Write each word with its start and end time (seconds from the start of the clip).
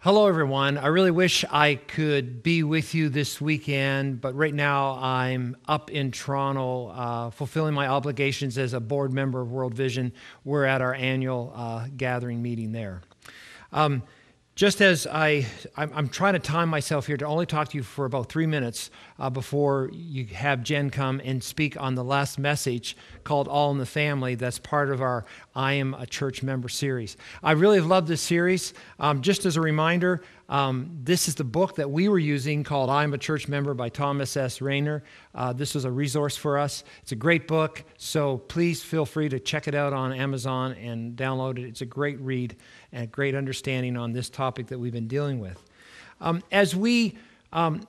Hello, 0.00 0.26
everyone. 0.28 0.76
I 0.76 0.88
really 0.88 1.10
wish 1.10 1.44
I 1.50 1.76
could 1.76 2.42
be 2.42 2.62
with 2.62 2.94
you 2.94 3.08
this 3.08 3.40
weekend, 3.40 4.20
but 4.20 4.36
right 4.36 4.52
now 4.54 4.98
I'm 5.00 5.56
up 5.66 5.90
in 5.90 6.12
Toronto 6.12 6.88
uh, 6.88 7.30
fulfilling 7.30 7.74
my 7.74 7.88
obligations 7.88 8.58
as 8.58 8.74
a 8.74 8.78
board 8.78 9.12
member 9.12 9.40
of 9.40 9.50
World 9.50 9.74
Vision. 9.74 10.12
We're 10.44 10.64
at 10.66 10.82
our 10.82 10.94
annual 10.94 11.50
uh, 11.56 11.88
gathering 11.96 12.42
meeting 12.42 12.72
there. 12.72 13.00
Um, 13.72 14.02
just 14.56 14.80
as 14.80 15.06
I, 15.06 15.46
I'm, 15.76 15.92
I'm, 15.94 16.08
trying 16.08 16.32
to 16.32 16.38
time 16.38 16.70
myself 16.70 17.06
here 17.06 17.18
to 17.18 17.26
only 17.26 17.44
talk 17.44 17.68
to 17.68 17.76
you 17.76 17.82
for 17.82 18.06
about 18.06 18.30
three 18.30 18.46
minutes 18.46 18.90
uh, 19.18 19.28
before 19.28 19.90
you 19.92 20.24
have 20.28 20.62
Jen 20.62 20.88
come 20.88 21.20
and 21.22 21.44
speak 21.44 21.78
on 21.78 21.94
the 21.94 22.02
last 22.02 22.38
message 22.38 22.96
called 23.22 23.48
All 23.48 23.70
in 23.70 23.76
the 23.76 23.84
Family. 23.84 24.34
That's 24.34 24.58
part 24.58 24.90
of 24.90 25.02
our 25.02 25.26
I 25.54 25.74
Am 25.74 25.92
a 25.92 26.06
Church 26.06 26.42
Member 26.42 26.70
series. 26.70 27.18
I 27.42 27.52
really 27.52 27.80
love 27.80 28.08
this 28.08 28.22
series. 28.22 28.72
Um, 28.98 29.20
just 29.20 29.44
as 29.44 29.56
a 29.56 29.60
reminder, 29.60 30.22
um, 30.48 30.90
this 31.02 31.26
is 31.26 31.34
the 31.34 31.44
book 31.44 31.76
that 31.76 31.90
we 31.90 32.08
were 32.08 32.18
using 32.18 32.62
called 32.62 32.88
I 32.88 33.02
Am 33.02 33.12
a 33.12 33.18
Church 33.18 33.48
Member 33.48 33.74
by 33.74 33.88
Thomas 33.88 34.36
S. 34.36 34.60
Rainer. 34.60 35.02
Uh, 35.34 35.52
this 35.52 35.74
was 35.74 35.84
a 35.84 35.90
resource 35.90 36.36
for 36.36 36.56
us. 36.58 36.84
It's 37.02 37.12
a 37.12 37.16
great 37.16 37.48
book, 37.48 37.82
so 37.96 38.38
please 38.38 38.82
feel 38.82 39.04
free 39.04 39.28
to 39.28 39.40
check 39.40 39.66
it 39.66 39.74
out 39.74 39.92
on 39.92 40.12
Amazon 40.12 40.72
and 40.74 41.16
download 41.16 41.58
it. 41.58 41.64
It's 41.64 41.80
a 41.80 41.86
great 41.86 42.20
read 42.20 42.56
and 42.92 43.04
a 43.04 43.06
great 43.08 43.34
understanding 43.34 43.96
on 43.96 44.12
this 44.12 44.30
topic 44.30 44.68
that 44.68 44.78
we've 44.78 44.92
been 44.92 45.08
dealing 45.08 45.40
with. 45.40 45.60
Um, 46.20 46.42
as 46.52 46.76
we 46.76 47.18
um, 47.52 47.86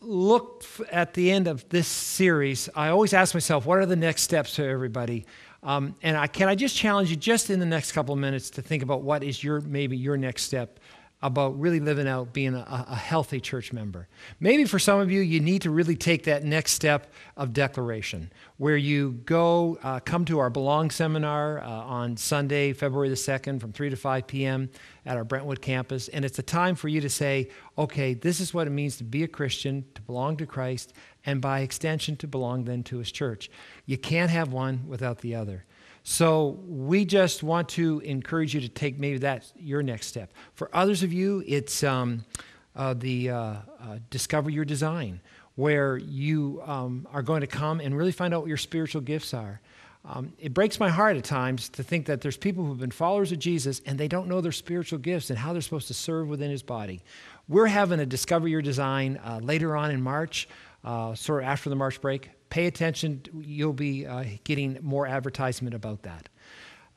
look 0.00 0.64
at 0.90 1.14
the 1.14 1.30
end 1.30 1.46
of 1.46 1.68
this 1.68 1.86
series, 1.86 2.68
I 2.74 2.88
always 2.88 3.14
ask 3.14 3.32
myself, 3.32 3.64
what 3.64 3.78
are 3.78 3.86
the 3.86 3.96
next 3.96 4.22
steps 4.22 4.56
for 4.56 4.68
everybody? 4.68 5.24
Um, 5.62 5.94
and 6.02 6.16
I, 6.16 6.26
can 6.26 6.48
I 6.48 6.56
just 6.56 6.76
challenge 6.76 7.10
you, 7.10 7.16
just 7.16 7.48
in 7.48 7.60
the 7.60 7.66
next 7.66 7.92
couple 7.92 8.12
of 8.12 8.18
minutes, 8.18 8.50
to 8.50 8.62
think 8.62 8.82
about 8.82 9.02
what 9.02 9.22
is 9.22 9.44
your 9.44 9.60
maybe 9.60 9.96
your 9.96 10.16
next 10.16 10.42
step 10.42 10.80
about 11.22 11.58
really 11.58 11.78
living 11.78 12.08
out 12.08 12.32
being 12.32 12.54
a, 12.54 12.86
a, 12.88 12.96
healthy 12.96 13.40
church 13.40 13.72
member. 13.72 14.08
Maybe 14.40 14.64
for 14.64 14.80
some 14.80 14.98
of 14.98 15.10
you, 15.10 15.20
you 15.20 15.38
need 15.38 15.62
to 15.62 15.70
really 15.70 15.94
take 15.94 16.24
that 16.24 16.42
next 16.42 16.72
step 16.72 17.12
of 17.36 17.52
declaration, 17.52 18.32
where 18.56 18.76
you 18.76 19.12
go, 19.24 19.78
uh, 19.84 20.00
come 20.00 20.24
to 20.24 20.40
our 20.40 20.50
Belong 20.50 20.90
seminar 20.90 21.60
uh, 21.60 21.68
on 21.68 22.16
Sunday, 22.16 22.72
February 22.72 23.08
the 23.08 23.14
2nd, 23.14 23.60
from 23.60 23.72
3 23.72 23.90
to 23.90 23.96
5 23.96 24.26
p.m. 24.26 24.68
at 25.06 25.16
our 25.16 25.24
Brentwood 25.24 25.62
campus. 25.62 26.08
And 26.08 26.24
it's 26.24 26.40
a 26.40 26.42
time 26.42 26.74
for 26.74 26.88
you 26.88 27.00
to 27.00 27.10
say, 27.10 27.50
okay, 27.78 28.14
this 28.14 28.40
is 28.40 28.52
what 28.52 28.66
it 28.66 28.70
means 28.70 28.96
to 28.96 29.04
be 29.04 29.22
a 29.22 29.28
Christian, 29.28 29.84
to 29.94 30.02
belong 30.02 30.36
to 30.38 30.46
Christ, 30.46 30.92
and 31.24 31.40
by 31.40 31.60
extension, 31.60 32.16
to 32.16 32.26
belong 32.26 32.64
then 32.64 32.82
to 32.84 32.98
His 32.98 33.12
church. 33.12 33.48
You 33.86 33.96
can't 33.96 34.30
have 34.30 34.52
one 34.52 34.88
without 34.88 35.18
the 35.18 35.36
other. 35.36 35.64
So 36.04 36.58
we 36.66 37.04
just 37.04 37.42
want 37.42 37.68
to 37.70 38.00
encourage 38.00 38.54
you 38.54 38.60
to 38.60 38.68
take 38.68 38.98
maybe 38.98 39.18
that 39.18 39.50
your 39.56 39.82
next 39.82 40.08
step. 40.08 40.32
For 40.54 40.68
others 40.74 41.02
of 41.02 41.12
you, 41.12 41.44
it's 41.46 41.84
um, 41.84 42.24
uh, 42.74 42.94
the 42.94 43.30
uh, 43.30 43.36
uh, 43.36 43.98
discover 44.10 44.50
your 44.50 44.64
design, 44.64 45.20
where 45.54 45.96
you 45.96 46.62
um, 46.64 47.06
are 47.12 47.22
going 47.22 47.42
to 47.42 47.46
come 47.46 47.80
and 47.80 47.96
really 47.96 48.12
find 48.12 48.34
out 48.34 48.40
what 48.40 48.48
your 48.48 48.56
spiritual 48.56 49.00
gifts 49.00 49.32
are. 49.32 49.60
Um, 50.04 50.32
it 50.40 50.52
breaks 50.52 50.80
my 50.80 50.88
heart 50.88 51.16
at 51.16 51.22
times 51.22 51.68
to 51.70 51.84
think 51.84 52.06
that 52.06 52.20
there's 52.20 52.36
people 52.36 52.64
who've 52.64 52.80
been 52.80 52.90
followers 52.90 53.30
of 53.30 53.38
Jesus 53.38 53.80
and 53.86 53.96
they 53.96 54.08
don't 54.08 54.26
know 54.26 54.40
their 54.40 54.50
spiritual 54.50 54.98
gifts 54.98 55.30
and 55.30 55.38
how 55.38 55.52
they're 55.52 55.62
supposed 55.62 55.86
to 55.88 55.94
serve 55.94 56.28
within 56.28 56.50
His 56.50 56.62
body. 56.62 57.02
We're 57.46 57.66
having 57.66 58.00
a 58.00 58.06
Discover 58.06 58.48
Your 58.48 58.62
Design 58.62 59.20
uh, 59.24 59.38
later 59.40 59.76
on 59.76 59.92
in 59.92 60.02
March, 60.02 60.48
uh, 60.82 61.14
sort 61.14 61.44
of 61.44 61.48
after 61.48 61.70
the 61.70 61.76
March 61.76 62.00
break 62.00 62.30
pay 62.52 62.66
attention. 62.66 63.22
You'll 63.32 63.72
be 63.72 64.06
uh, 64.06 64.24
getting 64.44 64.78
more 64.82 65.06
advertisement 65.06 65.74
about 65.74 66.02
that. 66.02 66.28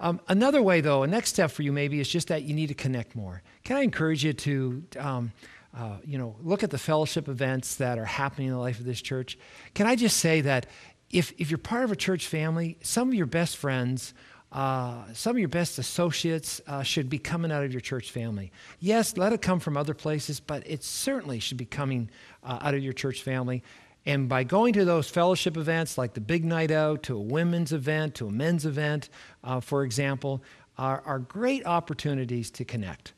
Um, 0.02 0.20
another 0.28 0.62
way, 0.62 0.82
though, 0.82 1.04
a 1.04 1.08
next 1.08 1.30
step 1.30 1.50
for 1.50 1.64
you 1.64 1.72
maybe 1.72 2.02
is 2.02 2.10
just 2.10 2.28
that 2.28 2.44
you 2.44 2.54
need 2.54 2.68
to 2.68 2.74
connect 2.74 3.16
more. 3.16 3.42
Can 3.64 3.78
I 3.78 3.82
encourage 3.84 4.26
you 4.26 4.34
to, 4.34 4.84
um, 5.00 5.32
uh, 5.74 6.00
you 6.04 6.18
know, 6.18 6.36
look 6.44 6.64
at 6.64 6.72
the 6.72 6.78
fellowship 6.78 7.30
events 7.30 7.76
that 7.76 7.98
are 7.98 8.04
happening 8.04 8.48
in 8.48 8.54
the 8.54 8.60
life 8.60 8.80
of 8.80 8.86
this 8.86 9.02
church? 9.02 9.38
Can 9.74 9.88
I 9.88 9.96
just 9.96 10.18
say 10.18 10.42
that 10.42 10.66
if, 11.10 11.32
if 11.38 11.50
you're 11.50 11.58
part 11.58 11.86
of 11.86 11.92
a 11.94 11.96
church 11.96 12.28
family, 12.28 12.78
some 12.82 13.08
of 13.08 13.14
your 13.14 13.26
best 13.26 13.56
friends, 13.56 14.14
uh, 14.52 15.04
some 15.14 15.36
of 15.36 15.40
your 15.40 15.48
best 15.48 15.80
associates 15.80 16.60
uh, 16.68 16.84
should 16.84 17.10
be 17.10 17.18
coming 17.18 17.52
out 17.52 17.64
of 17.64 17.72
your 17.72 17.82
church 17.82 18.12
family. 18.12 18.52
Yes, 18.80 19.16
let 19.16 19.32
it 19.32 19.42
come 19.42 19.60
from 19.60 19.78
other 19.78 19.94
places, 19.94 20.42
but 20.42 20.64
it 20.66 20.84
certainly 20.84 21.40
should 21.40 21.58
be 21.58 21.66
coming 21.66 22.10
uh, 22.44 22.60
out 22.62 22.74
of 22.74 22.84
your 22.84 22.94
church 22.94 23.22
family. 23.22 23.64
And 24.06 24.30
by 24.30 24.44
going 24.44 24.74
to 24.74 24.86
those 24.86 25.10
fellowship 25.10 25.58
events, 25.58 25.98
like 25.98 26.14
the 26.14 26.22
big 26.22 26.46
night 26.46 26.72
out, 26.72 27.04
to 27.04 27.16
a 27.16 27.20
women's 27.20 27.74
event, 27.74 28.16
to 28.16 28.28
a 28.28 28.32
men's 28.32 28.66
event, 28.66 29.10
uh, 29.44 29.60
for 29.60 29.84
example, 29.84 30.44
are, 30.78 31.02
are, 31.06 31.20
great 31.20 31.66
opportunities 31.66 32.52
to 32.52 32.66
connect. 32.66 33.14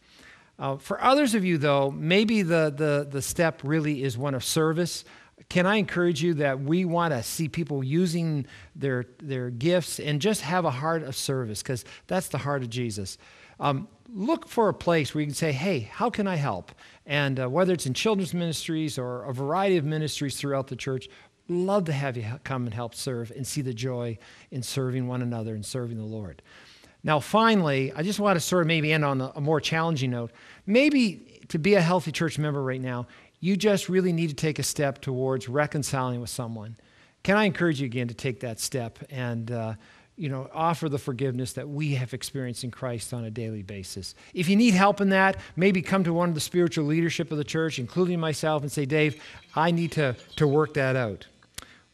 Uh, 0.60 0.78
for 0.78 1.02
others 1.04 1.36
of 1.36 1.44
you, 1.44 1.58
though, 1.58 1.92
maybe 1.92 2.42
the, 2.42 2.74
the, 2.76 3.08
the 3.10 3.22
step 3.22 3.62
really 3.64 4.04
is 4.04 4.18
one 4.18 4.34
of 4.34 4.44
service. 4.44 5.04
Can 5.50 5.66
I 5.66 5.76
encourage 5.76 6.24
you 6.24 6.36
that 6.36 6.62
we 6.62 6.86
want 6.86 7.14
to 7.14 7.22
see 7.22 7.48
people 7.48 7.84
using 7.84 8.46
their, 8.76 9.06
their 9.20 9.50
gifts 9.50 10.00
and 10.00 10.22
just 10.22 10.42
have 10.42 10.66
a 10.66 10.72
heart 10.72 11.04
of 11.04 11.16
service, 11.16 11.62
because 11.62 11.84
that's 12.08 12.30
the 12.30 12.40
heart 12.40 12.64
of 12.64 12.70
Jesus. 12.70 13.18
Um, 13.60 13.88
look 14.14 14.48
for 14.48 14.70
a 14.70 14.74
place 14.74 15.14
where 15.14 15.22
you 15.22 15.28
can 15.28 15.36
say, 15.36 15.52
hey, 15.52 15.80
how 15.92 16.10
can 16.10 16.28
I 16.28 16.36
help? 16.36 16.72
And 17.06 17.40
uh, 17.40 17.50
whether 17.50 17.74
it's 17.74 17.86
in 17.86 17.94
children's 17.94 18.34
ministries 18.34 18.98
or 18.98 19.24
a 19.24 19.34
variety 19.34 19.78
of 19.78 19.86
ministries 19.86 20.38
throughout 20.38 20.68
the 20.68 20.76
church, 20.76 21.10
love 21.48 21.86
to 21.86 21.94
have 21.94 22.18
you 22.18 22.26
come 22.44 22.66
and 22.66 22.74
help 22.74 22.94
serve 22.94 23.32
and 23.32 23.46
see 23.46 23.62
the 23.62 23.74
joy 23.74 24.18
in 24.52 24.62
serving 24.64 25.08
one 25.08 25.22
another 25.22 25.56
and 25.56 25.66
serving 25.66 25.98
the 25.98 26.04
Lord. 26.04 26.42
Now, 27.04 27.20
finally, 27.20 27.94
I 27.94 28.04
just 28.04 28.20
want 28.20 28.36
to 28.36 28.42
sort 28.42 28.62
of 28.62 28.68
maybe 28.68 28.92
end 28.92 29.06
on 29.06 29.22
a 29.22 29.40
more 29.40 29.62
challenging 29.62 30.12
note. 30.12 30.32
Maybe 30.66 31.42
to 31.48 31.60
be 31.60 31.76
a 31.76 31.82
healthy 31.82 32.12
church 32.12 32.38
member 32.38 32.62
right 32.62 32.82
now, 32.82 33.08
you 33.40 33.56
just 33.56 33.88
really 33.88 34.12
need 34.12 34.30
to 34.30 34.36
take 34.36 34.60
a 34.60 34.64
step 34.64 35.00
towards 35.00 35.48
reconciling 35.48 36.20
with 36.20 36.30
someone. 36.30 36.76
Can 37.24 37.38
I 37.38 37.46
encourage 37.46 37.80
you 37.80 37.86
again 37.86 38.08
to 38.08 38.14
take 38.14 38.40
that 38.42 38.60
step 38.60 39.00
and 39.10 39.52
uh, 39.52 39.74
you 40.18 40.30
know, 40.30 40.50
offer 40.54 40.90
the 40.90 40.98
forgiveness 40.98 41.54
that 41.54 41.70
we 41.70 41.94
have 41.94 42.14
experienced 42.14 42.64
in 42.64 42.72
Christ 42.72 43.14
on 43.14 43.24
a 43.24 43.30
daily 43.30 43.62
basis. 43.62 44.16
If 44.34 44.50
you 44.50 44.56
need 44.56 44.74
help 44.74 45.00
in 45.00 45.10
that, 45.10 45.38
maybe 45.56 45.82
come 45.82 46.04
to 46.04 46.14
one 46.14 46.30
of 46.30 46.36
the 46.36 46.42
spiritual 46.42 46.86
leadership 46.86 47.32
of 47.32 47.38
the 47.38 47.44
church, 47.44 47.78
including 47.78 48.20
myself, 48.20 48.64
and 48.64 48.72
say, 48.72 48.86
Dave, 48.86 49.22
I 49.56 49.70
need 49.70 49.92
to, 49.94 50.16
to 50.38 50.48
work 50.48 50.74
that 50.74 50.96
out. 50.96 51.28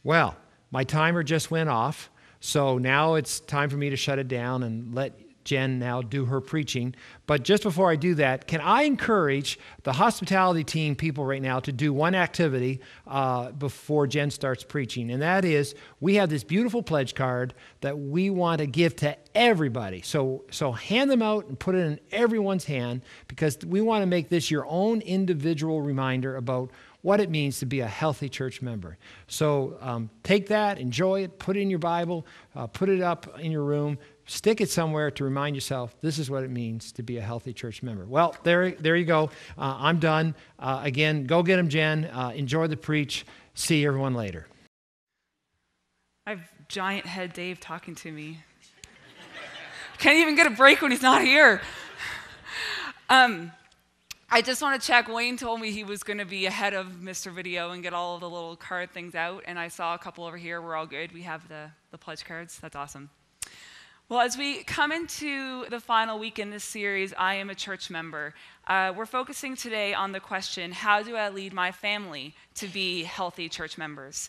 Well, 0.02 0.36
my 0.70 0.84
timer 0.84 1.22
just 1.22 1.50
went 1.50 1.68
off, 1.68 2.10
so 2.40 2.78
now 2.78 3.14
it's 3.14 3.40
time 3.40 3.68
for 3.68 3.76
me 3.76 3.90
to 3.90 3.96
shut 3.96 4.18
it 4.18 4.28
down 4.28 4.62
and 4.62 4.94
let 4.94 5.18
Jen 5.44 5.78
now 5.78 6.02
do 6.02 6.24
her 6.24 6.40
preaching. 6.40 6.94
But 7.26 7.44
just 7.44 7.62
before 7.62 7.90
I 7.90 7.96
do 7.96 8.14
that, 8.16 8.46
can 8.46 8.60
I 8.60 8.82
encourage 8.82 9.58
the 9.82 9.92
hospitality 9.92 10.64
team 10.64 10.96
people 10.96 11.24
right 11.24 11.42
now 11.42 11.60
to 11.60 11.72
do 11.72 11.92
one 11.92 12.14
activity 12.14 12.80
uh, 13.06 13.52
before 13.52 14.06
Jen 14.06 14.30
starts 14.30 14.64
preaching? 14.64 15.10
And 15.10 15.22
that 15.22 15.44
is, 15.44 15.74
we 16.00 16.16
have 16.16 16.30
this 16.30 16.44
beautiful 16.44 16.82
pledge 16.82 17.14
card 17.14 17.54
that 17.80 17.98
we 17.98 18.30
want 18.30 18.58
to 18.58 18.66
give 18.66 18.96
to 18.96 19.16
everybody. 19.34 20.02
So, 20.02 20.44
so 20.50 20.72
hand 20.72 21.10
them 21.10 21.22
out 21.22 21.46
and 21.46 21.58
put 21.58 21.74
it 21.74 21.86
in 21.86 22.00
everyone's 22.12 22.64
hand 22.64 23.02
because 23.28 23.58
we 23.66 23.80
want 23.80 24.02
to 24.02 24.06
make 24.06 24.28
this 24.28 24.50
your 24.50 24.66
own 24.66 25.00
individual 25.00 25.82
reminder 25.82 26.36
about 26.36 26.70
what 27.04 27.20
it 27.20 27.28
means 27.28 27.58
to 27.58 27.66
be 27.66 27.80
a 27.80 27.86
healthy 27.86 28.30
church 28.30 28.62
member. 28.62 28.96
So 29.26 29.76
um, 29.82 30.08
take 30.22 30.46
that, 30.48 30.78
enjoy 30.78 31.24
it, 31.24 31.38
put 31.38 31.54
it 31.54 31.60
in 31.60 31.68
your 31.68 31.78
Bible, 31.78 32.26
uh, 32.56 32.66
put 32.66 32.88
it 32.88 33.02
up 33.02 33.38
in 33.38 33.52
your 33.52 33.62
room, 33.62 33.98
stick 34.26 34.60
it 34.60 34.70
somewhere 34.70 35.10
to 35.12 35.24
remind 35.24 35.56
yourself 35.56 35.94
this 36.00 36.18
is 36.18 36.30
what 36.30 36.44
it 36.44 36.50
means 36.50 36.92
to 36.92 37.02
be 37.02 37.18
a 37.18 37.22
healthy 37.22 37.52
church 37.52 37.82
member. 37.82 38.04
Well, 38.04 38.36
there, 38.42 38.72
there 38.72 38.96
you 38.96 39.04
go. 39.04 39.30
Uh, 39.58 39.76
I'm 39.78 39.98
done. 39.98 40.34
Uh, 40.58 40.80
again, 40.82 41.24
go 41.24 41.42
get 41.42 41.56
them, 41.56 41.68
Jen. 41.68 42.06
Uh, 42.06 42.32
enjoy 42.34 42.66
the 42.66 42.76
preach. 42.76 43.24
See 43.54 43.84
everyone 43.86 44.14
later. 44.14 44.46
I 46.26 46.30
have 46.30 46.40
giant 46.68 47.06
head 47.06 47.32
Dave 47.32 47.60
talking 47.60 47.94
to 47.96 48.10
me. 48.10 48.40
Can't 49.98 50.18
even 50.18 50.34
get 50.34 50.46
a 50.46 50.50
break 50.50 50.82
when 50.82 50.90
he's 50.90 51.02
not 51.02 51.22
here. 51.22 51.60
Um, 53.08 53.52
I 54.30 54.42
just 54.42 54.62
want 54.62 54.80
to 54.80 54.84
check. 54.84 55.08
Wayne 55.08 55.36
told 55.36 55.60
me 55.60 55.70
he 55.70 55.84
was 55.84 56.02
going 56.02 56.18
to 56.18 56.24
be 56.24 56.46
ahead 56.46 56.74
of 56.74 56.86
Mr. 56.88 57.32
Video 57.32 57.70
and 57.70 57.82
get 57.82 57.92
all 57.92 58.18
the 58.18 58.28
little 58.28 58.56
card 58.56 58.90
things 58.90 59.14
out, 59.14 59.44
and 59.46 59.58
I 59.58 59.68
saw 59.68 59.94
a 59.94 59.98
couple 59.98 60.24
over 60.24 60.36
here. 60.36 60.60
We're 60.60 60.74
all 60.74 60.86
good. 60.86 61.12
We 61.12 61.22
have 61.22 61.46
the, 61.48 61.70
the 61.90 61.98
pledge 61.98 62.24
cards. 62.24 62.58
That's 62.58 62.74
awesome. 62.74 63.10
Well, 64.10 64.20
as 64.20 64.36
we 64.36 64.62
come 64.64 64.92
into 64.92 65.64
the 65.70 65.80
final 65.80 66.18
week 66.18 66.38
in 66.38 66.50
this 66.50 66.62
series, 66.62 67.14
I 67.16 67.36
am 67.36 67.48
a 67.48 67.54
church 67.54 67.88
member. 67.88 68.34
Uh, 68.66 68.92
we're 68.94 69.06
focusing 69.06 69.56
today 69.56 69.94
on 69.94 70.12
the 70.12 70.20
question 70.20 70.72
how 70.72 71.02
do 71.02 71.16
I 71.16 71.30
lead 71.30 71.54
my 71.54 71.72
family 71.72 72.34
to 72.56 72.66
be 72.66 73.04
healthy 73.04 73.48
church 73.48 73.78
members? 73.78 74.28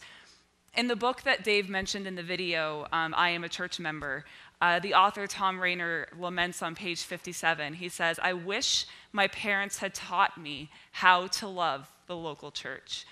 In 0.77 0.88
the 0.88 0.95
book 0.95 1.24
that 1.24 1.44
Dave 1.44 1.68
mentioned 1.68 2.07
in 2.07 2.16
the 2.16 2.24
video, 2.24 2.88
um, 2.94 3.13
I 3.18 3.31
am 3.31 3.44
a 3.44 3.50
church 3.50 3.77
member, 3.77 4.24
uh, 4.62 4.80
the 4.80 4.94
author 4.94 5.27
Thom 5.27 5.60
Rainer 5.60 6.07
laments 6.18 6.62
on 6.62 6.74
page 6.74 7.04
57. 7.04 7.74
He 7.74 7.89
says, 7.89 8.18
I 8.24 8.31
wish 8.31 8.86
my 9.12 9.27
parents 9.27 9.80
had 9.80 9.94
taught 9.94 10.38
me 10.38 10.69
how 10.94 11.27
to 11.27 11.50
love 11.50 11.92
the 12.07 12.16
local 12.16 12.50
church. 12.50 13.06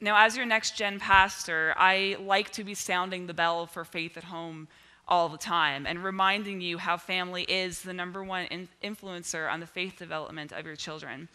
Now, 0.00 0.16
as 0.24 0.34
your 0.34 0.46
next 0.46 0.78
gen 0.78 0.98
pastor, 0.98 1.74
I 1.76 2.16
like 2.18 2.52
to 2.52 2.64
be 2.64 2.72
sounding 2.72 3.26
the 3.26 3.34
bell 3.34 3.66
for 3.66 3.84
faith 3.84 4.16
at 4.16 4.24
home 4.24 4.68
all 5.06 5.28
the 5.28 5.38
time 5.38 5.86
and 5.86 6.02
reminding 6.02 6.60
you 6.60 6.78
how 6.78 6.96
family 6.96 7.42
is 7.44 7.82
the 7.82 7.92
number 7.92 8.24
one 8.24 8.46
in- 8.46 8.68
influencer 8.82 9.50
on 9.50 9.60
the 9.60 9.66
faith 9.66 9.98
development 9.98 10.52
of 10.52 10.64
your 10.64 10.76
children. 10.76 11.28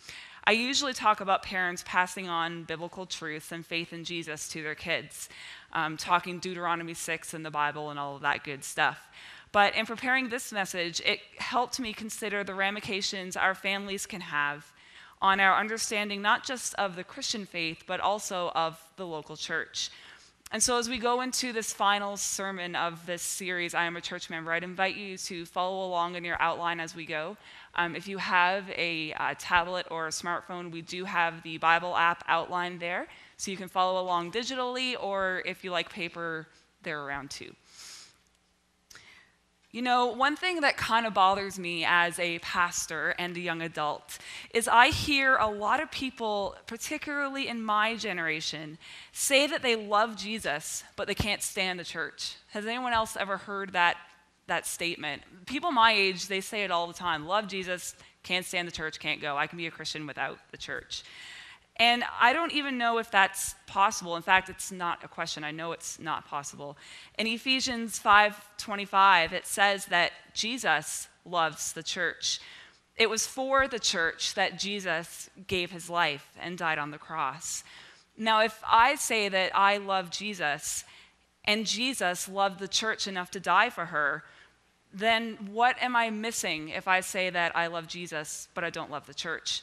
I 0.46 0.54
usually 0.54 0.94
talk 0.94 1.22
about 1.22 1.44
parents 1.44 1.84
passing 1.86 2.28
on 2.28 2.64
biblical 2.64 3.06
truths 3.06 3.52
and 3.52 3.64
faith 3.64 3.94
in 3.94 4.04
Jesus 4.04 4.48
to 4.50 4.64
their 4.64 4.74
kids, 4.74 5.30
um, 5.74 5.98
talking 5.98 6.40
Deuteronomy 6.40 6.96
6 6.96 7.34
and 7.34 7.46
the 7.46 7.52
Bible 7.52 7.92
and 7.92 8.00
all 8.00 8.16
of 8.16 8.22
that 8.24 8.44
good 8.44 8.64
stuff. 8.64 9.00
But 9.52 9.76
in 9.76 9.86
preparing 9.86 10.30
this 10.30 10.52
message, 10.52 11.02
it 11.06 11.20
helped 11.38 11.80
me 11.80 11.94
consider 11.94 12.44
the 12.44 12.54
ramifications 12.54 13.36
our 13.36 13.56
families 13.56 14.06
can 14.06 14.22
have 14.22 14.72
on 15.22 15.40
our 15.40 15.56
understanding 15.58 16.22
not 16.22 16.46
just 16.46 16.74
of 16.76 16.96
the 16.96 17.04
Christian 17.04 17.46
faith, 17.46 17.84
but 17.86 18.00
also 18.00 18.52
of 18.56 18.82
the 18.96 19.06
local 19.06 19.36
church. 19.36 19.90
And 20.52 20.64
so, 20.64 20.80
as 20.80 20.90
we 20.90 20.98
go 20.98 21.22
into 21.22 21.54
this 21.54 21.72
final 21.72 22.18
sermon 22.18 22.76
of 22.76 23.06
this 23.06 23.22
series, 23.22 23.76
I 23.76 23.84
Am 23.84 23.96
a 23.98 24.02
Church 24.02 24.32
Member, 24.32 24.52
I'd 24.52 24.64
invite 24.64 24.96
you 24.96 25.16
to 25.16 25.46
follow 25.46 25.86
along 25.86 26.16
in 26.16 26.24
your 26.24 26.42
outline 26.42 26.80
as 26.80 26.96
we 26.96 27.06
go. 27.06 27.38
Um, 27.76 27.96
if 27.96 28.08
you 28.08 28.18
have 28.18 28.68
a 28.72 29.14
uh, 29.14 29.36
tablet 29.38 29.86
or 29.92 30.08
a 30.08 30.10
smartphone, 30.10 30.72
we 30.72 30.82
do 30.82 31.06
have 31.06 31.44
the 31.44 31.60
Bible 31.60 31.96
app 31.96 32.24
outlined 32.28 32.80
there, 32.80 33.06
so 33.38 33.52
you 33.52 33.58
can 33.58 33.70
follow 33.70 34.02
along 34.02 34.32
digitally, 34.32 34.96
or 35.00 35.44
if 35.46 35.64
you 35.64 35.70
like 35.70 35.94
paper, 35.94 36.48
they're 36.82 37.04
around 37.04 37.30
too. 37.30 37.54
You 39.72 39.84
know, 39.84 40.08
one 40.08 40.36
thing 40.36 40.62
that 40.62 40.78
kind 40.78 41.06
of 41.06 41.14
bothers 41.14 41.60
me 41.60 41.86
as 41.86 42.18
a 42.18 42.40
pastor 42.40 43.14
and 43.20 43.38
a 43.38 43.40
young 43.40 43.62
adult 43.62 44.18
is 44.52 44.68
I 44.68 44.88
hear 44.88 45.36
a 45.36 45.46
lot 45.46 45.80
of 45.80 45.92
people, 45.92 46.56
particularly 46.66 47.48
in 47.48 47.62
my 47.62 47.96
generation, 47.96 48.80
say 49.12 49.46
that 49.46 49.62
they 49.62 49.76
love 49.76 50.16
Jesus, 50.16 50.84
but 50.96 51.08
they 51.08 51.14
can't 51.14 51.44
stand 51.44 51.80
the 51.80 51.84
church. 51.84 52.36
Has 52.50 52.66
anyone 52.66 52.94
else 52.94 53.16
ever 53.16 53.38
heard 53.38 53.74
that, 53.74 53.98
that 54.48 54.66
statement? 54.66 55.22
People 55.46 55.72
my 55.72 55.92
age, 55.92 56.28
they 56.28 56.42
say 56.42 56.64
it 56.64 56.72
all 56.72 56.88
the 56.88 56.94
time 56.94 57.28
love 57.28 57.48
Jesus, 57.48 57.96
can't 58.24 58.48
stand 58.48 58.68
the 58.68 58.72
church, 58.72 59.00
can't 59.00 59.22
go. 59.22 59.38
I 59.38 59.46
can 59.46 59.60
be 59.60 59.68
a 59.68 59.72
Christian 59.72 60.08
without 60.08 60.40
the 60.50 60.58
church. 60.58 61.04
And 61.80 62.04
I 62.20 62.34
don't 62.34 62.52
even 62.52 62.78
know 62.78 62.98
if 62.98 63.10
that's 63.10 63.56
possible. 63.66 64.18
In 64.18 64.22
fact, 64.22 64.50
it's 64.50 64.72
not 64.72 65.02
a 65.04 65.08
question. 65.08 65.46
I 65.46 65.52
know 65.52 65.72
it's 65.72 65.98
not 65.98 66.28
possible. 66.28 66.78
In 67.18 67.26
Ephesians 67.26 67.98
5:25, 67.98 69.32
it 69.32 69.48
says 69.48 69.86
that 69.86 70.12
Jesus 70.34 71.08
loves 71.24 71.72
the 71.72 71.84
church. 71.84 72.42
It 72.98 73.10
was 73.10 73.26
for 73.26 73.66
the 73.70 73.80
church 73.80 74.34
that 74.34 74.60
Jesus 74.60 75.30
gave 75.48 75.72
his 75.72 75.90
life 75.90 76.28
and 76.38 76.58
died 76.58 76.80
on 76.80 76.92
the 76.92 76.98
cross. 76.98 77.64
Now, 78.18 78.42
if 78.42 78.62
I 78.68 78.96
say 78.96 79.30
that 79.30 79.56
I 79.56 79.78
love 79.78 80.10
Jesus 80.10 80.84
and 81.46 81.66
Jesus 81.66 82.28
loved 82.28 82.60
the 82.60 82.68
church 82.68 83.08
enough 83.08 83.32
to 83.32 83.40
die 83.40 83.70
for 83.70 83.86
her, 83.86 84.26
then 84.92 85.36
what 85.52 85.82
am 85.82 85.96
I 85.96 86.10
missing 86.10 86.70
if 86.70 86.90
I 86.90 87.00
say 87.00 87.30
that 87.30 87.56
I 87.56 87.68
love 87.68 87.88
Jesus 87.88 88.50
but 88.54 88.66
I 88.66 88.70
don't 88.70 88.92
love 88.92 89.08
the 89.08 89.14
church? 89.14 89.62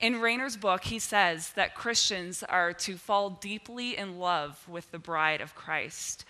In 0.00 0.22
Rainer's 0.22 0.56
book, 0.56 0.84
he 0.84 0.98
says 0.98 1.50
that 1.50 1.74
Christians 1.74 2.42
are 2.42 2.72
to 2.72 2.96
fall 2.96 3.30
deeply 3.30 3.98
in 3.98 4.18
love 4.18 4.66
with 4.66 4.90
the 4.90 4.98
bride 4.98 5.42
of 5.42 5.54
Christ. 5.54 6.24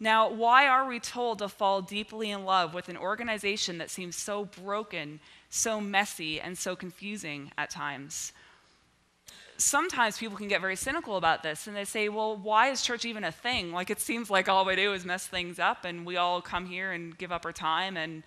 Now, 0.00 0.28
why 0.28 0.66
are 0.66 0.88
we 0.88 0.98
told 0.98 1.38
to 1.38 1.48
fall 1.48 1.82
deeply 1.82 2.30
in 2.30 2.44
love 2.44 2.74
with 2.74 2.88
an 2.88 2.96
organization 2.96 3.78
that 3.78 3.90
seems 3.90 4.16
so 4.16 4.46
broken, 4.46 5.20
so 5.50 5.80
messy, 5.80 6.40
and 6.40 6.58
so 6.58 6.74
confusing 6.74 7.52
at 7.56 7.70
times? 7.70 8.32
Sometimes 9.56 10.18
people 10.18 10.38
can 10.38 10.48
get 10.48 10.62
very 10.62 10.74
cynical 10.74 11.16
about 11.16 11.42
this 11.44 11.66
and 11.66 11.76
they 11.76 11.84
say, 11.84 12.08
well, 12.08 12.34
why 12.34 12.68
is 12.68 12.82
church 12.82 13.04
even 13.04 13.22
a 13.24 13.30
thing? 13.30 13.72
Like, 13.72 13.90
it 13.90 14.00
seems 14.00 14.30
like 14.30 14.48
all 14.48 14.64
we 14.64 14.74
do 14.74 14.94
is 14.94 15.04
mess 15.04 15.26
things 15.26 15.58
up 15.60 15.84
and 15.84 16.06
we 16.06 16.16
all 16.16 16.40
come 16.40 16.66
here 16.66 16.90
and 16.90 17.16
give 17.16 17.30
up 17.30 17.44
our 17.44 17.52
time 17.52 17.96
and 17.96 18.24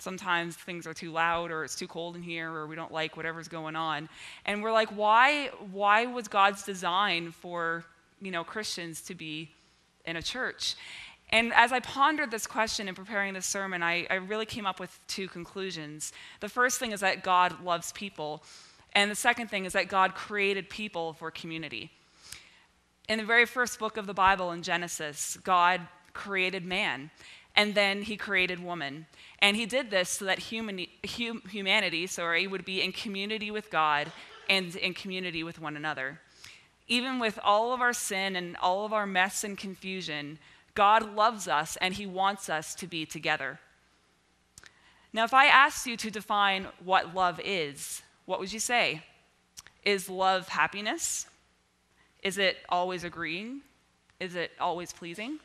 sometimes 0.00 0.56
things 0.56 0.86
are 0.86 0.94
too 0.94 1.12
loud 1.12 1.50
or 1.50 1.64
it's 1.64 1.74
too 1.74 1.86
cold 1.86 2.16
in 2.16 2.22
here 2.22 2.50
or 2.50 2.66
we 2.66 2.76
don't 2.76 2.92
like 2.92 3.16
whatever's 3.16 3.48
going 3.48 3.76
on. 3.76 4.08
And 4.44 4.62
we're 4.62 4.72
like 4.72 4.90
why 4.90 5.50
why 5.70 6.06
was 6.06 6.28
god's 6.28 6.62
design 6.62 7.30
for 7.30 7.84
you 8.20 8.30
know 8.30 8.44
christians 8.44 9.00
to 9.02 9.14
be 9.14 9.50
in 10.04 10.16
a 10.16 10.22
church? 10.22 10.76
And 11.30 11.52
as 11.54 11.72
i 11.72 11.80
pondered 11.80 12.30
this 12.30 12.46
question 12.46 12.88
in 12.88 12.94
preparing 12.94 13.34
this 13.34 13.46
sermon 13.46 13.82
I, 13.82 14.06
I 14.10 14.14
really 14.14 14.46
came 14.46 14.66
up 14.66 14.80
with 14.80 14.98
two 15.06 15.28
conclusions. 15.28 16.12
The 16.40 16.48
first 16.48 16.78
thing 16.78 16.92
is 16.92 17.00
that 17.00 17.22
god 17.22 17.62
loves 17.62 17.92
people 17.92 18.42
and 18.92 19.10
the 19.10 19.16
second 19.16 19.48
thing 19.48 19.64
is 19.64 19.72
that 19.74 19.88
god 19.88 20.14
created 20.14 20.68
people 20.68 21.12
for 21.12 21.30
community. 21.30 21.90
In 23.08 23.18
the 23.18 23.24
very 23.24 23.46
first 23.46 23.78
book 23.78 23.96
of 23.96 24.06
the 24.06 24.14
bible 24.14 24.52
in 24.52 24.62
genesis 24.62 25.36
god 25.44 25.80
created 26.12 26.64
man 26.64 27.10
and 27.60 27.74
then 27.74 28.00
he 28.00 28.16
created 28.16 28.64
woman 28.64 29.04
and 29.40 29.54
he 29.54 29.66
did 29.66 29.90
this 29.90 30.08
so 30.08 30.24
that 30.24 30.38
human, 30.38 30.86
hum, 31.06 31.42
humanity 31.50 32.06
sorry, 32.06 32.46
would 32.46 32.64
be 32.64 32.80
in 32.80 32.90
community 32.90 33.50
with 33.50 33.70
God 33.70 34.10
and 34.48 34.74
in 34.76 34.94
community 34.94 35.42
with 35.44 35.60
one 35.60 35.76
another. 35.76 36.20
Even 36.88 37.18
with 37.18 37.38
all 37.44 37.74
of 37.74 37.82
our 37.82 37.92
sin 37.92 38.34
and 38.34 38.56
all 38.62 38.86
of 38.86 38.94
our 38.94 39.06
mess 39.06 39.44
and 39.44 39.58
confusion, 39.58 40.38
God 40.74 41.14
loves 41.14 41.48
us 41.48 41.76
and 41.82 41.92
he 41.92 42.06
wants 42.06 42.48
us 42.48 42.74
to 42.76 42.86
be 42.86 43.04
together. 43.04 43.60
Now, 45.12 45.24
if 45.24 45.34
I 45.34 45.44
asked 45.44 45.86
you 45.86 45.98
to 45.98 46.10
define 46.10 46.66
what 46.82 47.14
love 47.14 47.38
is, 47.44 48.00
what 48.24 48.40
would 48.40 48.54
you 48.54 48.58
say? 48.58 49.02
Is 49.84 50.08
love 50.08 50.48
happiness? 50.48 51.26
Is 52.22 52.38
it 52.38 52.56
always 52.70 53.04
agreeing? 53.04 53.60
Is 54.18 54.34
it 54.34 54.52
always 54.58 54.94
pleasing? 54.94 55.40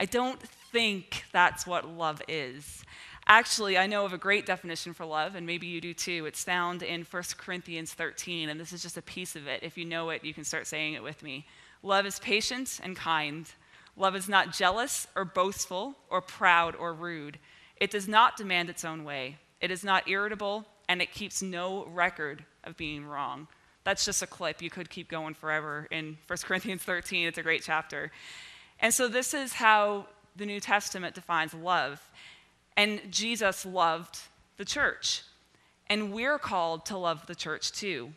I 0.00 0.04
don't 0.04 0.40
think 0.40 1.24
that's 1.32 1.66
what 1.66 1.88
love 1.88 2.22
is. 2.28 2.84
Actually, 3.26 3.76
I 3.76 3.86
know 3.86 4.06
of 4.06 4.14
a 4.14 4.18
great 4.18 4.46
definition 4.46 4.94
for 4.94 5.04
love, 5.04 5.34
and 5.34 5.46
maybe 5.46 5.66
you 5.66 5.80
do 5.80 5.92
too. 5.92 6.24
It's 6.26 6.44
found 6.44 6.82
in 6.82 7.02
1 7.02 7.22
Corinthians 7.36 7.92
13, 7.92 8.48
and 8.48 8.58
this 8.58 8.72
is 8.72 8.82
just 8.82 8.96
a 8.96 9.02
piece 9.02 9.36
of 9.36 9.46
it. 9.46 9.62
If 9.62 9.76
you 9.76 9.84
know 9.84 10.08
it, 10.10 10.24
you 10.24 10.32
can 10.32 10.44
start 10.44 10.66
saying 10.66 10.94
it 10.94 11.02
with 11.02 11.22
me. 11.22 11.46
Love 11.82 12.06
is 12.06 12.18
patient 12.20 12.80
and 12.82 12.96
kind. 12.96 13.46
Love 13.96 14.16
is 14.16 14.28
not 14.28 14.52
jealous 14.52 15.06
or 15.14 15.24
boastful 15.24 15.94
or 16.08 16.22
proud 16.22 16.74
or 16.74 16.94
rude. 16.94 17.38
It 17.76 17.90
does 17.90 18.08
not 18.08 18.36
demand 18.36 18.70
its 18.70 18.84
own 18.84 19.04
way. 19.04 19.36
It 19.60 19.70
is 19.70 19.84
not 19.84 20.08
irritable, 20.08 20.64
and 20.88 21.02
it 21.02 21.12
keeps 21.12 21.42
no 21.42 21.84
record 21.86 22.44
of 22.64 22.76
being 22.76 23.04
wrong. 23.04 23.48
That's 23.84 24.04
just 24.04 24.22
a 24.22 24.26
clip. 24.26 24.62
You 24.62 24.70
could 24.70 24.88
keep 24.88 25.08
going 25.08 25.34
forever 25.34 25.86
in 25.90 26.16
1 26.28 26.38
Corinthians 26.44 26.82
13. 26.82 27.28
It's 27.28 27.38
a 27.38 27.42
great 27.42 27.62
chapter. 27.62 28.10
And 28.80 28.94
so, 28.94 29.08
this 29.08 29.34
is 29.34 29.54
how 29.54 30.06
the 30.36 30.46
New 30.46 30.60
Testament 30.60 31.14
defines 31.14 31.52
love. 31.52 32.10
And 32.76 33.00
Jesus 33.10 33.66
loved 33.66 34.20
the 34.56 34.64
church. 34.64 35.22
And 35.88 36.12
we're 36.12 36.38
called 36.38 36.86
to 36.86 36.96
love 36.96 37.26
the 37.26 37.34
church 37.34 37.72
too. 37.72 38.12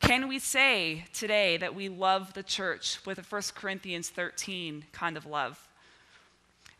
Can 0.00 0.28
we 0.28 0.38
say 0.38 1.04
today 1.12 1.58
that 1.58 1.74
we 1.74 1.88
love 1.88 2.32
the 2.32 2.42
church 2.42 2.98
with 3.04 3.18
a 3.18 3.22
1 3.22 3.42
Corinthians 3.54 4.08
13 4.08 4.86
kind 4.92 5.16
of 5.16 5.26
love? 5.26 5.68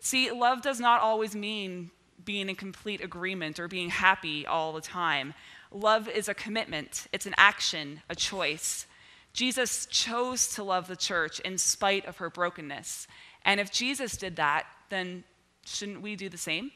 See, 0.01 0.31
love 0.31 0.63
does 0.63 0.81
not 0.81 1.03
always 1.03 1.37
mean 1.37 1.91
being 2.25 2.49
in 2.49 2.57
complete 2.57 3.03
agreement 3.03 3.61
or 3.61 3.69
being 3.69 3.91
happy 3.91 4.47
all 4.47 4.73
the 4.73 4.81
time. 4.81 5.35
Love 5.71 6.09
is 6.09 6.29
a 6.29 6.35
commitment, 6.35 7.07
it's 7.13 7.27
an 7.27 7.35
action, 7.37 8.01
a 8.09 8.15
choice. 8.15 8.87
Jesus 9.33 9.87
chose 9.87 10.49
to 10.55 10.65
love 10.65 10.89
the 10.89 10.97
church 10.97 11.41
in 11.41 11.57
spite 11.57 12.05
of 12.07 12.17
her 12.19 12.31
brokenness. 12.31 13.07
And 13.45 13.61
if 13.61 13.71
Jesus 13.71 14.17
did 14.17 14.37
that, 14.37 14.67
then 14.89 15.25
shouldn't 15.65 16.03
we 16.03 16.17
do 16.17 16.29
the 16.29 16.39
same? 16.39 16.73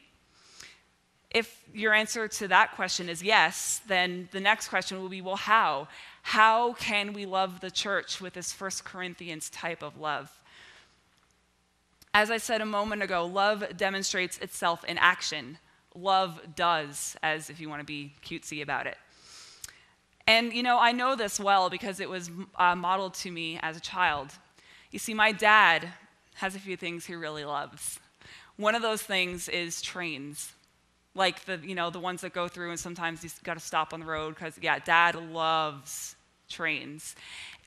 If 1.31 1.61
your 1.73 1.93
answer 1.93 2.29
to 2.29 2.47
that 2.47 2.75
question 2.75 3.09
is 3.09 3.21
yes, 3.21 3.81
then 3.87 4.29
the 4.31 4.39
next 4.39 4.69
question 4.69 5.01
will 5.01 5.09
be 5.09 5.21
well, 5.21 5.35
how? 5.35 5.89
How 6.21 6.73
can 6.73 7.11
we 7.11 7.25
love 7.25 7.59
the 7.59 7.69
church 7.69 8.21
with 8.21 8.33
this 8.33 8.53
First 8.53 8.85
Corinthians 8.85 9.49
type 9.49 9.83
of 9.83 9.99
love? 9.99 10.31
As 12.13 12.31
I 12.31 12.37
said 12.37 12.61
a 12.61 12.65
moment 12.65 13.03
ago, 13.03 13.25
love 13.25 13.65
demonstrates 13.75 14.37
itself 14.37 14.85
in 14.85 14.97
action. 14.97 15.57
Love 15.93 16.39
does, 16.55 17.17
as 17.21 17.49
if 17.49 17.59
you 17.59 17.67
want 17.67 17.81
to 17.81 17.85
be 17.85 18.13
cutesy 18.25 18.63
about 18.63 18.87
it. 18.87 18.97
And, 20.27 20.53
you 20.53 20.63
know, 20.63 20.79
I 20.79 20.91
know 20.91 21.15
this 21.15 21.39
well 21.39 21.69
because 21.69 21.99
it 21.99 22.09
was 22.09 22.31
uh, 22.55 22.75
modeled 22.75 23.13
to 23.15 23.31
me 23.31 23.59
as 23.61 23.77
a 23.77 23.79
child. 23.79 24.31
You 24.91 24.99
see, 24.99 25.13
my 25.13 25.31
dad 25.31 25.87
has 26.35 26.55
a 26.55 26.59
few 26.59 26.75
things 26.75 27.05
he 27.05 27.15
really 27.15 27.45
loves. 27.45 27.99
One 28.57 28.75
of 28.75 28.81
those 28.81 29.01
things 29.01 29.47
is 29.49 29.81
trains, 29.81 30.53
like 31.13 31.45
the 31.45 31.59
you 31.63 31.75
know 31.75 31.89
the 31.89 31.99
ones 31.99 32.21
that 32.21 32.33
go 32.33 32.47
through 32.47 32.71
and 32.71 32.79
sometimes 32.79 33.23
you 33.23 33.29
got 33.43 33.55
to 33.55 33.59
stop 33.59 33.93
on 33.93 33.99
the 33.99 34.05
road 34.05 34.35
because 34.35 34.57
yeah, 34.61 34.79
Dad 34.79 35.15
loves 35.15 36.15
trains. 36.49 37.15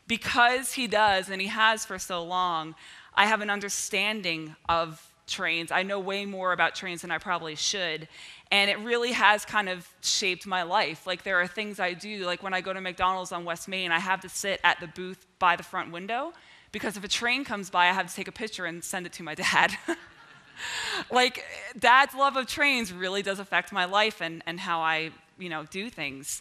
Because 0.07 0.73
he 0.73 0.87
does 0.87 1.29
and 1.29 1.41
he 1.41 1.49
has 1.49 1.85
for 1.85 1.99
so 1.99 2.25
long, 2.25 2.75
I 3.15 3.27
have 3.27 3.43
an 3.43 3.51
understanding 3.51 4.57
of 4.69 5.07
trains. 5.27 5.71
I 5.71 5.83
know 5.83 6.01
way 6.01 6.25
more 6.25 6.53
about 6.53 6.75
trains 6.75 7.03
than 7.03 7.11
I 7.11 7.19
probably 7.19 7.55
should. 7.55 8.09
And 8.51 8.71
it 8.71 8.79
really 8.79 9.13
has 9.13 9.45
kind 9.45 9.69
of 9.69 9.87
shaped 10.01 10.47
my 10.47 10.63
life. 10.63 11.07
Like, 11.07 11.23
there 11.23 11.41
are 11.41 11.47
things 11.47 11.79
I 11.79 11.93
do, 11.93 12.25
like 12.25 12.43
when 12.43 12.55
I 12.55 12.61
go 12.63 12.73
to 12.73 12.81
McDonald's 12.81 13.31
on 13.31 13.45
West 13.45 13.69
Main, 13.69 13.93
I 13.93 13.99
have 13.99 14.21
to 14.23 14.29
sit 14.29 14.61
at 14.65 14.81
the 14.81 14.87
booth 14.87 15.27
by 15.39 15.57
the 15.57 15.63
front 15.63 15.93
window 15.93 16.33
because 16.73 16.97
if 16.97 17.05
a 17.05 17.09
train 17.09 17.45
comes 17.45 17.71
by, 17.71 17.89
I 17.89 17.93
have 17.93 18.09
to 18.09 18.15
take 18.15 18.29
a 18.29 18.33
picture 18.33 18.65
and 18.65 18.83
send 18.83 19.07
it 19.07 19.13
to 19.15 19.23
my 19.23 19.35
dad. 19.35 19.77
like, 21.11 21.45
dad's 21.79 22.15
love 22.15 22.37
of 22.37 22.47
trains 22.47 22.93
really 22.93 23.23
does 23.23 23.39
affect 23.39 23.73
my 23.73 23.85
life 23.85 24.21
and, 24.21 24.43
and 24.47 24.61
how 24.61 24.81
I, 24.81 25.11
you 25.39 25.49
know, 25.49 25.65
do 25.71 25.91
things. 25.91 26.41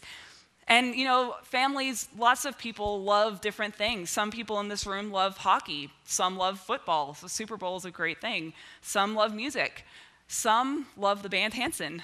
And, 0.68 0.94
you 0.94 1.06
know, 1.06 1.34
families, 1.44 2.08
lots 2.18 2.44
of 2.44 2.58
people 2.58 3.02
love 3.02 3.40
different 3.40 3.74
things. 3.74 4.10
Some 4.10 4.30
people 4.30 4.60
in 4.60 4.68
this 4.68 4.86
room 4.86 5.10
love 5.10 5.38
hockey. 5.38 5.90
Some 6.04 6.36
love 6.36 6.60
football. 6.60 7.14
So 7.14 7.26
Super 7.26 7.56
Bowl 7.56 7.76
is 7.78 7.86
a 7.86 7.90
great 7.90 8.20
thing. 8.20 8.52
Some 8.82 9.14
love 9.14 9.34
music. 9.34 9.86
Some 10.28 10.86
love 10.96 11.22
the 11.22 11.28
band 11.28 11.54
Hanson, 11.54 12.02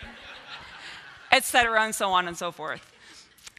et 1.32 1.44
cetera, 1.44 1.82
and 1.82 1.94
so 1.94 2.10
on 2.10 2.26
and 2.26 2.36
so 2.36 2.50
forth. 2.50 2.90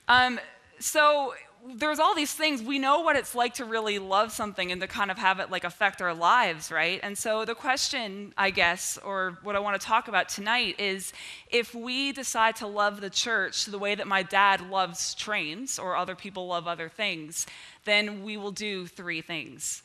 Um, 0.08 0.40
so 0.80 1.34
there's 1.76 2.00
all 2.00 2.14
these 2.14 2.34
things. 2.34 2.62
We 2.62 2.78
know 2.78 3.02
what 3.02 3.16
it's 3.16 3.36
like 3.36 3.54
to 3.56 3.66
really 3.66 4.00
love 4.00 4.32
something 4.32 4.72
and 4.72 4.82
to 4.82 4.88
kind 4.88 5.10
of 5.10 5.18
have 5.18 5.40
it 5.40 5.50
like 5.50 5.64
affect 5.64 6.02
our 6.02 6.14
lives, 6.14 6.72
right? 6.72 7.00
And 7.02 7.18
so 7.18 7.46
the 7.46 7.56
question, 7.56 8.34
I 8.38 8.50
guess, 8.50 8.98
or 8.98 9.38
what 9.44 9.56
I 9.56 9.60
want 9.60 9.80
to 9.80 9.86
talk 9.86 10.08
about 10.08 10.30
tonight 10.30 10.80
is 10.80 11.14
if 11.50 11.74
we 11.74 12.12
decide 12.12 12.58
to 12.58 12.68
love 12.68 13.00
the 13.00 13.10
church 13.10 13.66
the 13.66 13.80
way 13.80 13.96
that 13.96 14.08
my 14.08 14.24
dad 14.24 14.70
loves 14.70 15.14
trains 15.14 15.80
or 15.80 15.96
other 15.96 16.16
people 16.16 16.48
love 16.48 16.68
other 16.68 16.90
things, 16.90 17.46
then 17.86 18.24
we 18.24 18.36
will 18.36 18.52
do 18.52 18.86
three 18.86 19.22
things. 19.22 19.84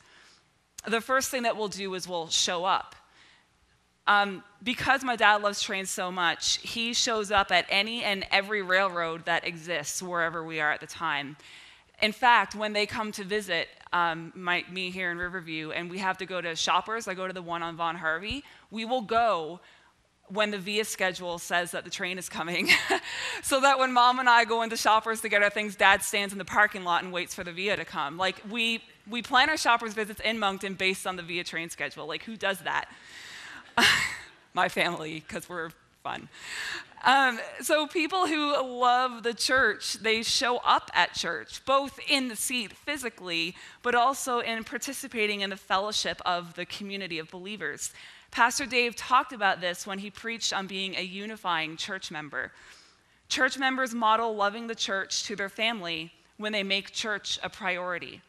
The 0.86 1.00
first 1.00 1.30
thing 1.30 1.42
that 1.42 1.56
we'll 1.56 1.68
do 1.68 1.94
is 1.94 2.08
we'll 2.08 2.28
show 2.28 2.64
up. 2.64 2.96
Um, 4.08 4.42
because 4.62 5.04
my 5.04 5.16
dad 5.16 5.42
loves 5.42 5.62
trains 5.62 5.90
so 5.90 6.10
much, 6.10 6.56
he 6.62 6.94
shows 6.94 7.30
up 7.30 7.52
at 7.52 7.66
any 7.68 8.02
and 8.02 8.26
every 8.30 8.62
railroad 8.62 9.26
that 9.26 9.46
exists 9.46 10.02
wherever 10.02 10.42
we 10.42 10.60
are 10.60 10.72
at 10.72 10.80
the 10.80 10.86
time. 10.86 11.36
In 12.00 12.12
fact, 12.12 12.54
when 12.54 12.72
they 12.72 12.86
come 12.86 13.12
to 13.12 13.22
visit 13.22 13.68
um, 13.92 14.32
my, 14.34 14.64
me 14.72 14.90
here 14.90 15.10
in 15.10 15.18
Riverview 15.18 15.72
and 15.72 15.90
we 15.90 15.98
have 15.98 16.16
to 16.18 16.26
go 16.26 16.40
to 16.40 16.56
shoppers, 16.56 17.06
I 17.06 17.14
go 17.14 17.26
to 17.26 17.34
the 17.34 17.42
one 17.42 17.62
on 17.62 17.76
Vaughan 17.76 17.96
Harvey, 17.96 18.44
we 18.70 18.86
will 18.86 19.02
go 19.02 19.60
when 20.28 20.50
the 20.50 20.58
VIA 20.58 20.84
schedule 20.84 21.38
says 21.38 21.70
that 21.72 21.84
the 21.84 21.90
train 21.90 22.18
is 22.18 22.30
coming. 22.30 22.70
so 23.42 23.60
that 23.60 23.78
when 23.78 23.92
mom 23.92 24.20
and 24.20 24.28
I 24.28 24.44
go 24.44 24.62
into 24.62 24.76
shoppers 24.76 25.20
to 25.20 25.28
get 25.28 25.42
our 25.42 25.50
things, 25.50 25.76
dad 25.76 26.02
stands 26.02 26.32
in 26.32 26.38
the 26.38 26.44
parking 26.44 26.84
lot 26.84 27.02
and 27.02 27.12
waits 27.12 27.34
for 27.34 27.44
the 27.44 27.52
VIA 27.52 27.76
to 27.76 27.84
come. 27.84 28.16
Like, 28.16 28.42
we, 28.50 28.82
we 29.08 29.20
plan 29.20 29.50
our 29.50 29.56
shoppers' 29.56 29.92
visits 29.92 30.20
in 30.20 30.38
Moncton 30.38 30.74
based 30.74 31.06
on 31.06 31.16
the 31.16 31.22
VIA 31.22 31.44
train 31.44 31.68
schedule. 31.68 32.06
Like, 32.06 32.24
who 32.24 32.36
does 32.36 32.60
that? 32.60 32.90
my 34.54 34.68
family, 34.68 35.24
because 35.26 35.48
we're 35.48 35.70
fun. 36.02 36.28
Um, 37.04 37.38
so 37.60 37.86
people 37.86 38.26
who 38.26 38.60
love 38.60 39.22
the 39.22 39.34
church, 39.34 39.94
they 39.94 40.22
show 40.22 40.56
up 40.58 40.90
at 40.94 41.14
church, 41.14 41.64
both 41.64 42.00
in 42.08 42.28
the 42.28 42.36
seat 42.36 42.72
physically, 42.72 43.54
but 43.82 43.94
also 43.94 44.40
in 44.40 44.64
participating 44.64 45.42
in 45.42 45.50
the 45.50 45.56
fellowship 45.56 46.20
of 46.26 46.54
the 46.54 46.66
community 46.66 47.18
of 47.18 47.30
believers. 47.30 47.92
Pastor 48.30 48.66
Dave 48.66 48.96
talked 48.96 49.32
about 49.32 49.60
this 49.60 49.86
when 49.86 49.98
he 49.98 50.10
preached 50.10 50.52
on 50.52 50.66
being 50.66 50.96
a 50.96 51.02
unifying 51.02 51.76
church 51.76 52.10
member. 52.10 52.52
Church 53.28 53.58
members 53.58 53.94
model 53.94 54.34
loving 54.34 54.66
the 54.66 54.74
church 54.74 55.24
to 55.24 55.36
their 55.36 55.48
family 55.48 56.12
when 56.36 56.52
they 56.52 56.62
make 56.62 56.92
church 56.92 57.38
a 57.42 57.48
priority. 57.48 58.22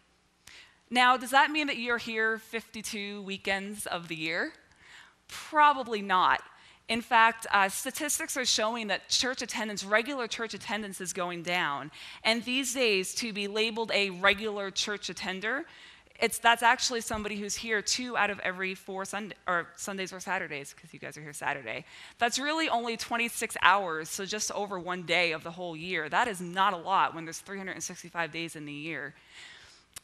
Now, 0.89 1.17
does 1.17 1.31
that 1.31 1.51
mean 1.51 1.67
that 1.67 1.77
you're 1.77 1.97
here 1.97 2.37
52 2.37 3.21
weekends 3.21 3.85
of 3.85 4.07
the 4.07 4.15
year? 4.15 4.53
Probably 5.29 6.01
not. 6.01 6.41
In 6.89 7.01
fact, 7.01 7.45
uh, 7.51 7.69
statistics 7.69 8.36
are 8.36 8.45
showing 8.45 8.88
that 8.88 9.09
church 9.09 9.43
attendance, 9.43 9.83
regular 9.86 10.27
church 10.27 10.55
attendance, 10.55 11.00
is 11.00 11.13
going 11.13 11.43
down. 11.43 11.91
And 12.24 12.43
these 12.43 12.74
days, 12.74 13.13
to 13.15 13.31
be 13.31 13.48
labeled 13.48 13.91
a 13.93 14.09
regular 14.09 14.71
church 14.71 15.07
attender, 15.09 15.65
it's, 16.19 16.39
that's 16.39 16.63
actually 16.63 17.01
somebody 17.01 17.38
who's 17.38 17.55
here 17.55 17.81
two 17.81 18.17
out 18.17 18.29
of 18.29 18.39
every 18.39 18.75
four 18.75 19.05
Sunday, 19.05 19.36
or 19.48 19.67
Sundays 19.75 20.12
or 20.12 20.19
Saturdays, 20.19 20.74
because 20.74 20.91
you 20.91 21.00
guys 21.00 21.15
are 21.15 21.21
here 21.21 21.31
Saturday. 21.31 21.86
That's 22.17 22.39
really 22.39 22.67
only 22.67 22.98
26 22.98 23.55
hours, 23.62 24.09
so 24.09 24.25
just 24.25 24.51
over 24.51 24.79
one 24.79 25.03
day 25.03 25.31
of 25.31 25.43
the 25.43 25.51
whole 25.51 25.77
year. 25.77 26.09
That 26.09 26.27
is 26.27 26.41
not 26.41 26.74
a 26.74 26.77
lot 26.77 27.15
when 27.15 27.24
there's 27.24 27.39
365 27.39 28.31
days 28.31 28.55
in 28.55 28.65
the 28.65 28.74
year. 28.74 29.13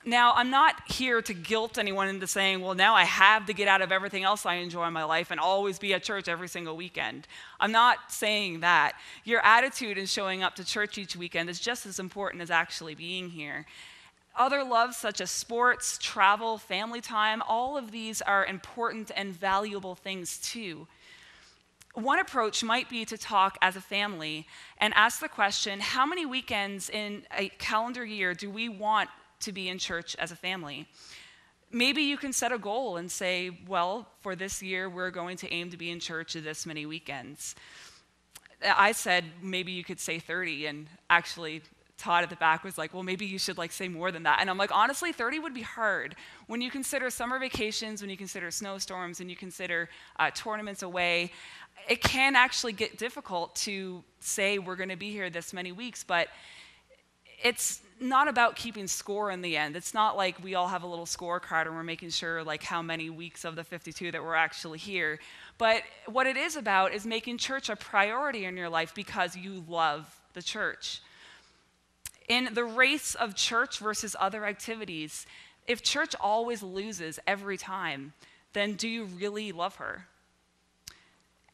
Now, 0.08 0.34
I'm 0.36 0.52
not 0.52 0.88
here 0.88 1.20
to 1.24 1.34
guilt 1.34 1.80
anyone 1.80 2.08
into 2.08 2.28
saying, 2.28 2.62
well, 2.62 2.76
now 2.76 2.94
I 2.94 3.06
have 3.06 3.48
to 3.48 3.54
get 3.54 3.68
out 3.68 3.82
of 3.82 3.92
everything 3.92 4.24
else 4.24 4.46
I 4.46 4.56
enjoy 4.56 4.86
in 4.86 4.94
my 4.94 5.04
life 5.04 5.32
and 5.32 5.40
always 5.40 5.80
be 5.80 5.96
at 5.96 6.04
church 6.04 6.28
every 6.28 6.48
single 6.48 6.78
weekend. 6.78 7.28
I'm 7.60 7.72
not 7.72 8.12
saying 8.12 8.60
that. 8.60 8.94
Your 9.24 9.44
attitude 9.44 9.98
in 9.98 10.06
showing 10.06 10.44
up 10.44 10.54
to 10.58 10.64
church 10.64 11.00
each 11.00 11.16
weekend 11.16 11.50
is 11.50 11.60
just 11.60 11.88
as 11.88 11.98
important 11.98 12.44
as 12.44 12.52
actually 12.52 12.94
being 12.94 13.32
here. 13.32 13.66
Other 14.36 14.64
loves, 14.64 14.96
such 14.96 15.22
as 15.22 15.32
sports, 15.32 15.98
travel, 16.00 16.60
family 16.60 17.02
time, 17.02 17.42
all 17.48 17.76
of 17.76 17.90
these 17.90 18.22
are 18.22 18.46
important 18.46 19.10
and 19.16 19.34
valuable 19.34 19.96
things 19.96 20.38
too. 20.38 20.88
One 21.96 22.20
approach 22.20 22.64
might 22.64 22.90
be 22.90 23.06
to 23.06 23.18
talk 23.18 23.58
as 23.60 23.76
a 23.76 23.82
family 23.82 24.46
and 24.78 24.94
ask 24.94 25.20
the 25.20 25.30
question 25.30 25.80
how 25.80 26.06
many 26.06 26.28
weekends 26.28 26.92
in 26.92 27.24
a 27.36 27.50
calendar 27.58 28.06
year 28.06 28.36
do 28.36 28.52
we 28.52 28.70
want 28.70 29.10
to 29.42 29.52
be 29.52 29.70
in 29.70 29.78
church 29.78 30.16
as 30.18 30.32
a 30.32 30.36
family. 30.36 30.88
Maybe 31.72 32.04
you 32.04 32.18
can 32.18 32.32
set 32.32 32.52
a 32.52 32.58
goal 32.58 32.98
and 32.98 33.12
say, 33.12 33.60
well, 33.68 34.08
for 34.22 34.36
this 34.36 34.62
year, 34.62 34.90
we're 34.90 35.12
going 35.12 35.38
to 35.38 35.52
aim 35.52 35.70
to 35.72 35.78
be 35.78 35.90
in 35.90 36.00
church 36.00 36.34
this 36.34 36.66
many 36.66 36.86
weekends. 36.86 37.56
I 38.64 38.94
said 38.94 39.26
maybe 39.42 39.72
you 39.72 39.84
could 39.84 40.00
say 40.00 40.20
30, 40.20 40.68
and 40.68 40.88
actually, 41.10 41.62
Todd 41.98 42.24
at 42.24 42.30
the 42.30 42.36
back 42.36 42.64
was 42.64 42.78
like, 42.78 42.94
well, 42.94 43.04
maybe 43.04 43.26
you 43.26 43.40
should 43.40 43.58
like 43.58 43.72
say 43.72 43.88
more 43.88 44.12
than 44.12 44.24
that. 44.24 44.40
And 44.42 44.50
I'm 44.50 44.58
like, 44.58 44.72
honestly, 44.74 45.12
30 45.12 45.40
would 45.40 45.54
be 45.54 45.62
hard. 45.62 46.16
When 46.48 46.62
you 46.62 46.70
consider 46.70 47.10
summer 47.10 47.40
vacations, 47.40 48.02
when 48.02 48.10
you 48.10 48.18
consider 48.18 48.52
snowstorms, 48.52 49.22
and 49.22 49.30
you 49.30 49.36
consider 49.36 49.90
uh, 50.20 50.32
tournaments 50.32 50.84
away, 50.84 51.32
it 51.88 52.02
can 52.02 52.36
actually 52.36 52.74
get 52.74 52.98
difficult 52.98 53.56
to 53.56 54.04
say 54.20 54.60
we're 54.60 54.76
going 54.76 54.90
to 54.90 54.96
be 54.96 55.12
here 55.12 55.30
this 55.30 55.54
many 55.54 55.72
weeks, 55.72 56.04
but 56.04 56.30
it's 57.44 57.82
not 58.00 58.28
about 58.28 58.56
keeping 58.56 58.88
score 58.88 59.32
in 59.32 59.42
the 59.42 59.56
end. 59.56 59.76
It's 59.76 59.94
not 59.94 60.18
like 60.18 60.44
we 60.44 60.56
all 60.56 60.68
have 60.68 60.84
a 60.84 60.88
little 60.88 61.06
scorecard 61.06 61.66
and 61.66 61.76
we're 61.76 61.84
making 61.84 62.10
sure 62.10 62.44
like 62.44 62.64
how 62.64 62.82
many 62.82 63.10
weeks 63.10 63.46
of 63.46 63.56
the 63.56 63.64
52 63.64 64.12
that 64.12 64.22
we're 64.22 64.36
actually 64.36 64.80
here. 64.80 65.20
But 65.58 65.84
what 66.06 66.28
it 66.28 66.36
is 66.36 66.56
about 66.56 66.94
is 66.94 67.06
making 67.06 67.38
church 67.38 67.70
a 67.70 67.76
priority 67.76 68.46
in 68.46 68.58
your 68.58 68.70
life 68.70 68.94
because 68.94 69.36
you 69.36 69.64
love 69.68 70.20
the 70.34 70.42
church. 70.42 71.02
In 72.28 72.50
the 72.54 72.66
race 72.66 73.16
of 73.16 73.36
church 73.36 73.80
versus 73.80 74.16
other 74.20 74.46
activities, 74.46 75.26
if 75.68 75.82
church 75.82 76.16
always 76.20 76.62
loses 76.62 77.20
every 77.26 77.58
time, 77.58 78.14
then 78.54 78.74
do 78.74 78.88
you 78.88 79.06
really 79.06 79.52
love 79.52 79.76
her? 79.76 80.08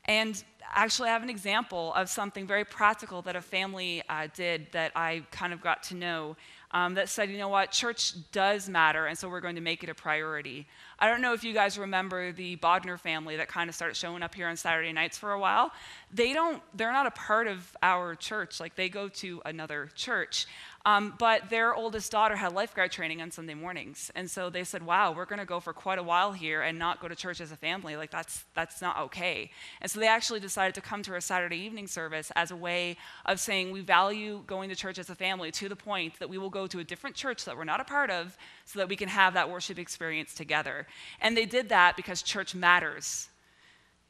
And 0.05 0.43
actually, 0.73 1.09
I 1.09 1.13
have 1.13 1.23
an 1.23 1.29
example 1.29 1.93
of 1.93 2.09
something 2.09 2.47
very 2.47 2.65
practical 2.65 3.21
that 3.23 3.35
a 3.35 3.41
family 3.41 4.01
uh, 4.09 4.27
did 4.33 4.67
that 4.71 4.91
I 4.95 5.23
kind 5.31 5.53
of 5.53 5.61
got 5.61 5.83
to 5.83 5.95
know 5.95 6.35
um, 6.73 6.93
that 6.93 7.09
said, 7.09 7.29
you 7.29 7.37
know 7.37 7.49
what, 7.49 7.71
church 7.71 8.13
does 8.31 8.69
matter, 8.69 9.07
and 9.07 9.17
so 9.17 9.27
we're 9.27 9.41
going 9.41 9.55
to 9.55 9.61
make 9.61 9.83
it 9.83 9.89
a 9.89 9.93
priority. 9.93 10.65
I 10.99 11.09
don't 11.09 11.21
know 11.21 11.33
if 11.33 11.43
you 11.43 11.53
guys 11.53 11.77
remember 11.77 12.31
the 12.31 12.55
Bodner 12.57 12.97
family 12.97 13.35
that 13.37 13.49
kind 13.49 13.69
of 13.69 13.75
started 13.75 13.95
showing 13.95 14.23
up 14.23 14.33
here 14.33 14.47
on 14.47 14.55
Saturday 14.55 14.93
nights 14.93 15.17
for 15.17 15.33
a 15.33 15.39
while. 15.39 15.71
They 16.13 16.31
don't, 16.31 16.61
they're 16.73 16.93
not 16.93 17.07
a 17.07 17.11
part 17.11 17.47
of 17.47 17.75
our 17.83 18.15
church, 18.15 18.59
like 18.59 18.75
they 18.75 18.87
go 18.87 19.09
to 19.09 19.41
another 19.45 19.89
church. 19.95 20.47
Um, 20.83 21.13
but 21.19 21.49
their 21.51 21.75
oldest 21.75 22.11
daughter 22.11 22.35
had 22.35 22.53
lifeguard 22.53 22.91
training 22.91 23.21
on 23.21 23.29
Sunday 23.29 23.53
mornings. 23.53 24.09
And 24.15 24.29
so 24.29 24.49
they 24.49 24.63
said, 24.63 24.83
wow, 24.83 25.11
we're 25.11 25.25
going 25.25 25.39
to 25.39 25.45
go 25.45 25.59
for 25.59 25.73
quite 25.73 25.99
a 25.99 26.03
while 26.03 26.31
here 26.31 26.63
and 26.63 26.79
not 26.79 26.99
go 26.99 27.07
to 27.07 27.15
church 27.15 27.39
as 27.39 27.51
a 27.51 27.55
family. 27.55 27.95
Like, 27.95 28.09
that's, 28.09 28.45
that's 28.55 28.81
not 28.81 28.97
okay. 28.97 29.51
And 29.79 29.91
so 29.91 29.99
they 29.99 30.07
actually 30.07 30.39
decided 30.39 30.73
to 30.75 30.81
come 30.81 31.03
to 31.03 31.13
our 31.13 31.21
Saturday 31.21 31.57
evening 31.57 31.85
service 31.85 32.31
as 32.35 32.49
a 32.49 32.55
way 32.55 32.97
of 33.27 33.39
saying 33.39 33.71
we 33.71 33.81
value 33.81 34.41
going 34.47 34.69
to 34.69 34.75
church 34.75 34.97
as 34.97 35.09
a 35.11 35.15
family 35.15 35.51
to 35.51 35.69
the 35.69 35.75
point 35.75 36.17
that 36.19 36.29
we 36.29 36.39
will 36.39 36.49
go 36.49 36.65
to 36.65 36.79
a 36.79 36.83
different 36.83 37.15
church 37.15 37.45
that 37.45 37.55
we're 37.55 37.63
not 37.63 37.79
a 37.79 37.85
part 37.85 38.09
of 38.09 38.35
so 38.65 38.79
that 38.79 38.89
we 38.89 38.95
can 38.95 39.09
have 39.09 39.35
that 39.35 39.51
worship 39.51 39.77
experience 39.77 40.33
together. 40.33 40.87
And 41.21 41.37
they 41.37 41.45
did 41.45 41.69
that 41.69 41.95
because 41.95 42.23
church 42.23 42.55
matters. 42.55 43.29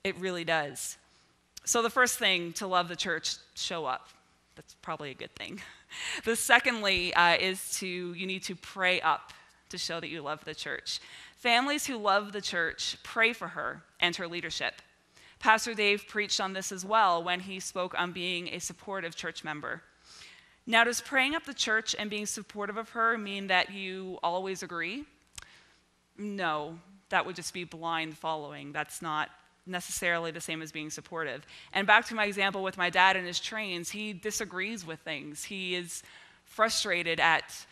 It 0.06 0.18
really 0.18 0.46
does. 0.46 0.98
So 1.66 1.82
the 1.82 1.90
first 1.90 2.18
thing 2.18 2.54
to 2.54 2.66
love 2.66 2.88
the 2.88 2.96
church, 2.96 3.36
show 3.56 3.86
up. 3.86 4.08
That's 4.56 4.76
probably 4.82 5.12
a 5.12 5.16
good 5.16 5.36
thing. 5.36 5.62
The 6.24 6.38
secondly 6.38 7.14
uh, 7.14 7.36
is 7.36 7.72
to 7.80 7.86
you 7.86 8.26
need 8.26 8.44
to 8.44 8.56
pray 8.56 9.02
up 9.02 9.34
to 9.72 9.78
show 9.78 10.00
that 10.00 10.08
you 10.08 10.22
love 10.22 10.46
the 10.46 10.56
church. 10.56 11.02
Families 11.36 11.86
who 11.86 11.98
love 11.98 12.32
the 12.32 12.40
church 12.40 12.96
pray 13.04 13.34
for 13.34 13.50
her 13.50 13.82
and 14.00 14.16
her 14.16 14.26
leadership. 14.26 14.76
Pastor 15.40 15.74
Dave 15.74 16.08
preached 16.08 16.40
on 16.40 16.54
this 16.54 16.72
as 16.72 16.86
well 16.86 17.22
when 17.22 17.42
he 17.42 17.60
spoke 17.60 17.94
on 18.00 18.14
being 18.14 18.48
a 18.50 18.60
supportive 18.60 19.18
church 19.18 19.44
member. 19.44 19.82
Now, 20.68 20.84
does 20.84 21.02
praying 21.02 21.36
up 21.36 21.46
the 21.46 21.54
church 21.54 21.96
and 21.98 22.10
being 22.10 22.28
supportive 22.28 22.78
of 22.78 22.90
her 22.92 23.18
mean 23.18 23.48
that 23.48 23.74
you 23.74 24.20
always 24.22 24.62
agree? 24.62 25.06
No, 26.18 26.78
that 27.10 27.26
would 27.26 27.36
just 27.36 27.54
be 27.54 27.64
blind 27.64 28.18
following. 28.18 28.72
That's 28.72 29.02
not 29.02 29.30
necessarily 29.66 30.32
the 30.32 30.42
same 30.42 30.62
as 30.62 30.72
being 30.72 30.90
supportive. 30.90 31.46
And 31.74 31.86
back 31.86 32.06
to 32.08 32.16
my 32.16 32.26
example 32.26 32.64
with 32.64 32.78
my 32.78 32.90
dad 32.90 33.16
and 33.16 33.26
his 33.26 33.40
trains, 33.40 33.92
he 33.92 34.14
disagrees 34.14 34.86
with 34.86 35.00
things. 35.00 35.44
He 35.44 35.76
is 35.76 36.04
frustrated 36.46 37.20
at 37.20 37.66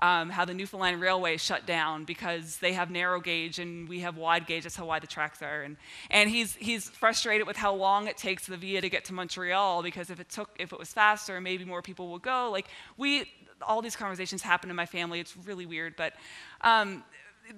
um, 0.00 0.28
how 0.28 0.44
the 0.44 0.52
Newfoundland 0.52 1.00
Railway 1.00 1.36
shut 1.38 1.66
down 1.66 2.04
because 2.04 2.58
they 2.58 2.74
have 2.74 2.90
narrow 2.90 3.20
gauge 3.20 3.58
and 3.58 3.88
we 3.88 4.00
have 4.00 4.16
wide 4.16 4.46
gauge. 4.46 4.64
That's 4.64 4.76
how 4.76 4.86
wide 4.86 5.02
the 5.02 5.06
tracks 5.06 5.40
are. 5.40 5.62
And, 5.62 5.76
and 6.10 6.28
he's, 6.28 6.54
he's 6.56 6.88
frustrated 6.88 7.46
with 7.46 7.56
how 7.56 7.74
long 7.74 8.06
it 8.06 8.16
takes 8.16 8.46
the 8.46 8.56
VIA 8.56 8.82
to 8.82 8.90
get 8.90 9.06
to 9.06 9.14
Montreal 9.14 9.82
because 9.82 10.10
if 10.10 10.20
it 10.20 10.28
took, 10.28 10.50
if 10.58 10.72
it 10.72 10.78
was 10.78 10.92
faster, 10.92 11.40
maybe 11.40 11.64
more 11.64 11.80
people 11.80 12.12
would 12.12 12.22
go. 12.22 12.50
Like 12.52 12.66
we, 12.98 13.30
all 13.62 13.80
these 13.80 13.96
conversations 13.96 14.42
happen 14.42 14.68
in 14.68 14.76
my 14.76 14.86
family. 14.86 15.20
It's 15.20 15.34
really 15.36 15.64
weird, 15.64 15.96
but 15.96 16.12
um, 16.60 17.02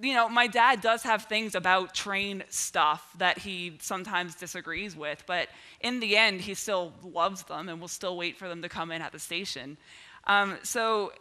you 0.02 0.14
know, 0.14 0.28
my 0.28 0.47
dad 0.47 0.80
does 0.80 1.02
have 1.02 1.25
things 1.25 1.54
about 1.54 1.95
train 1.95 2.45
stuff 2.49 3.11
that 3.18 3.38
he 3.38 3.78
sometimes 3.80 4.35
disagrees 4.35 4.97
with, 4.97 5.25
but 5.26 5.49
in 5.80 6.00
the 6.00 6.16
end, 6.16 6.40
he 6.40 6.54
still 6.54 6.92
loves 7.02 7.42
them 7.45 7.68
and 7.68 7.80
will 7.80 7.88
still 7.88 8.16
wait 8.16 8.37
for 8.37 8.49
them 8.49 8.62
to 8.62 8.68
come 8.68 8.90
in 8.90 9.02
at 9.02 9.12
the 9.12 9.18
station. 9.18 9.76
Um, 10.26 10.59
so 10.62 11.12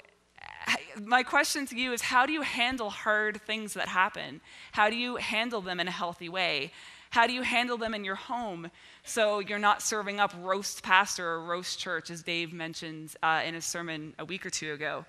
my 1.02 1.24
question 1.24 1.66
to 1.68 1.76
you 1.76 1.94
is 1.94 2.02
how 2.02 2.26
do 2.26 2.34
you 2.34 2.42
handle 2.42 2.90
hard 2.90 3.42
things 3.42 3.74
that 3.74 3.88
happen? 3.88 4.42
How 4.72 4.90
do 4.90 4.96
you 4.96 5.16
handle 5.16 5.62
them 5.62 5.80
in 5.80 5.88
a 5.88 5.92
healthy 5.92 6.30
way? 6.30 6.72
How 7.10 7.26
do 7.26 7.34
you 7.34 7.42
handle 7.42 7.78
them 7.78 7.94
in 7.94 8.04
your 8.04 8.16
home 8.16 8.70
so 9.04 9.40
you're 9.40 9.60
not 9.60 9.82
serving 9.82 10.20
up 10.20 10.34
roast 10.42 10.84
pastor 10.84 11.26
or 11.26 11.42
roast 11.46 11.80
church, 11.80 12.10
as 12.10 12.22
Dave 12.22 12.52
mentioned 12.52 13.16
uh, 13.24 13.42
in 13.46 13.56
a 13.56 13.62
sermon 13.62 14.14
a 14.20 14.26
week 14.26 14.46
or 14.46 14.50
two 14.50 14.74
ago? 14.74 15.06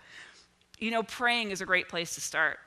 You 0.78 0.92
know, 0.92 1.02
praying 1.02 1.50
is 1.50 1.60
a 1.60 1.66
great 1.66 1.88
place 1.88 2.14
to 2.14 2.20
start. 2.20 2.58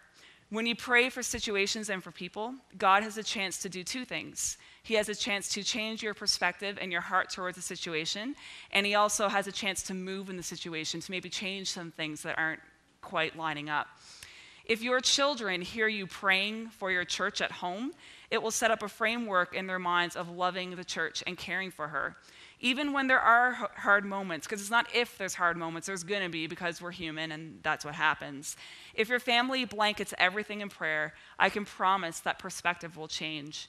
When 0.52 0.66
you 0.66 0.76
pray 0.76 1.10
for 1.10 1.24
situations 1.24 1.90
and 1.90 2.04
for 2.04 2.12
people, 2.12 2.54
God 2.78 3.04
has 3.04 3.18
a 3.18 3.24
chance 3.24 3.60
to 3.60 3.70
do 3.70 3.86
two 3.86 4.04
things. 4.04 4.58
He 4.84 4.96
has 4.96 5.08
a 5.08 5.16
chance 5.16 5.48
to 5.54 5.64
change 5.64 6.04
your 6.04 6.14
perspective 6.14 6.78
and 6.82 6.92
your 6.92 7.00
heart 7.00 7.30
towards 7.30 7.56
the 7.56 7.62
situation, 7.62 8.36
and 8.74 8.86
He 8.86 8.94
also 8.94 9.30
has 9.30 9.48
a 9.48 9.52
chance 9.54 9.82
to 9.84 9.94
move 9.94 10.30
in 10.30 10.36
the 10.36 10.44
situation, 10.44 11.00
to 11.00 11.10
maybe 11.10 11.30
change 11.30 11.72
some 11.72 11.90
things 11.90 12.22
that 12.24 12.38
aren't 12.38 12.60
quite 13.02 13.38
lining 13.38 13.70
up. 13.70 13.88
If 14.66 14.82
your 14.82 15.00
children 15.00 15.62
hear 15.62 15.88
you 15.88 16.06
praying 16.06 16.68
for 16.68 16.92
your 16.92 17.06
church 17.06 17.40
at 17.40 17.54
home, 17.54 17.94
it 18.30 18.44
will 18.44 18.52
set 18.52 18.72
up 18.72 18.84
a 18.84 18.90
framework 18.90 19.56
in 19.56 19.68
their 19.68 19.80
minds 19.80 20.18
of 20.18 20.30
loving 20.30 20.76
the 20.76 20.84
church 20.84 21.24
and 21.26 21.38
caring 21.38 21.72
for 21.72 21.88
her. 21.88 22.18
Even 22.64 22.94
when 22.94 23.08
there 23.08 23.20
are 23.20 23.54
hard 23.76 24.06
moments, 24.06 24.46
because 24.46 24.62
it's 24.62 24.70
not 24.70 24.88
if 24.94 25.18
there's 25.18 25.34
hard 25.34 25.58
moments, 25.58 25.88
there's 25.88 26.04
going 26.04 26.22
to 26.22 26.30
be 26.30 26.46
because 26.46 26.80
we're 26.80 26.92
human 26.92 27.32
and 27.32 27.60
that's 27.64 27.84
what 27.84 27.96
happens. 27.96 28.56
If 28.94 29.10
your 29.10 29.20
family 29.20 29.66
blankets 29.66 30.14
everything 30.20 30.62
in 30.62 30.70
prayer, 30.70 31.14
I 31.40 31.50
can 31.50 31.66
promise 31.66 32.20
that 32.20 32.38
perspective 32.38 32.98
will 32.98 33.08
change. 33.08 33.68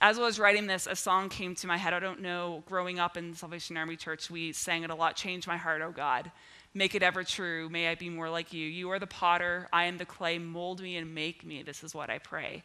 As 0.00 0.18
I 0.18 0.22
was 0.22 0.38
writing 0.38 0.66
this, 0.66 0.86
a 0.86 0.96
song 0.96 1.28
came 1.28 1.54
to 1.54 1.66
my 1.68 1.76
head. 1.76 1.94
I 1.94 2.00
don't 2.00 2.20
know, 2.20 2.64
growing 2.66 2.98
up 2.98 3.16
in 3.16 3.32
Salvation 3.34 3.76
Army 3.76 3.96
Church, 3.96 4.28
we 4.28 4.52
sang 4.52 4.82
it 4.82 4.90
a 4.90 4.94
lot 4.94 5.16
Change 5.16 5.46
my 5.46 5.56
heart, 5.56 5.80
oh 5.80 5.92
God. 5.92 6.30
Make 6.74 6.94
it 6.94 7.02
ever 7.02 7.24
true. 7.24 7.70
May 7.70 7.88
I 7.88 7.94
be 7.94 8.10
more 8.10 8.28
like 8.28 8.52
you. 8.52 8.66
You 8.66 8.90
are 8.90 8.98
the 8.98 9.06
potter. 9.06 9.68
I 9.72 9.84
am 9.84 9.96
the 9.96 10.04
clay. 10.04 10.38
Mold 10.38 10.82
me 10.82 10.96
and 10.96 11.14
make 11.14 11.46
me. 11.46 11.62
This 11.62 11.82
is 11.82 11.94
what 11.94 12.10
I 12.10 12.18
pray. 12.18 12.64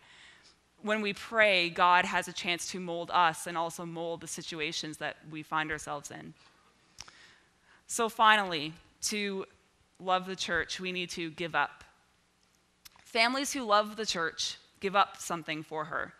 When 0.84 1.02
we 1.02 1.14
pray, 1.14 1.70
God 1.70 2.06
has 2.06 2.28
a 2.28 2.34
chance 2.34 2.68
to 2.72 2.80
mold 2.80 3.12
us 3.14 3.48
and 3.48 3.58
also 3.58 3.86
mold 3.86 4.22
the 4.22 4.28
situations 4.28 4.98
that 4.98 5.18
we 5.30 5.44
find 5.44 5.72
ourselves 5.72 6.12
in. 6.12 6.34
So, 7.88 8.10
finally, 8.10 8.74
to 9.04 9.46
love 10.00 10.26
the 10.26 10.36
church, 10.36 10.80
we 10.80 10.92
need 10.92 11.10
to 11.12 11.30
give 11.32 11.56
up. 11.56 11.84
Families 13.04 13.54
who 13.54 13.64
love 13.64 13.96
the 13.96 14.06
church 14.06 14.58
give 14.80 14.96
up 14.96 15.18
something 15.18 15.62
for 15.62 15.86
her. 15.86 16.14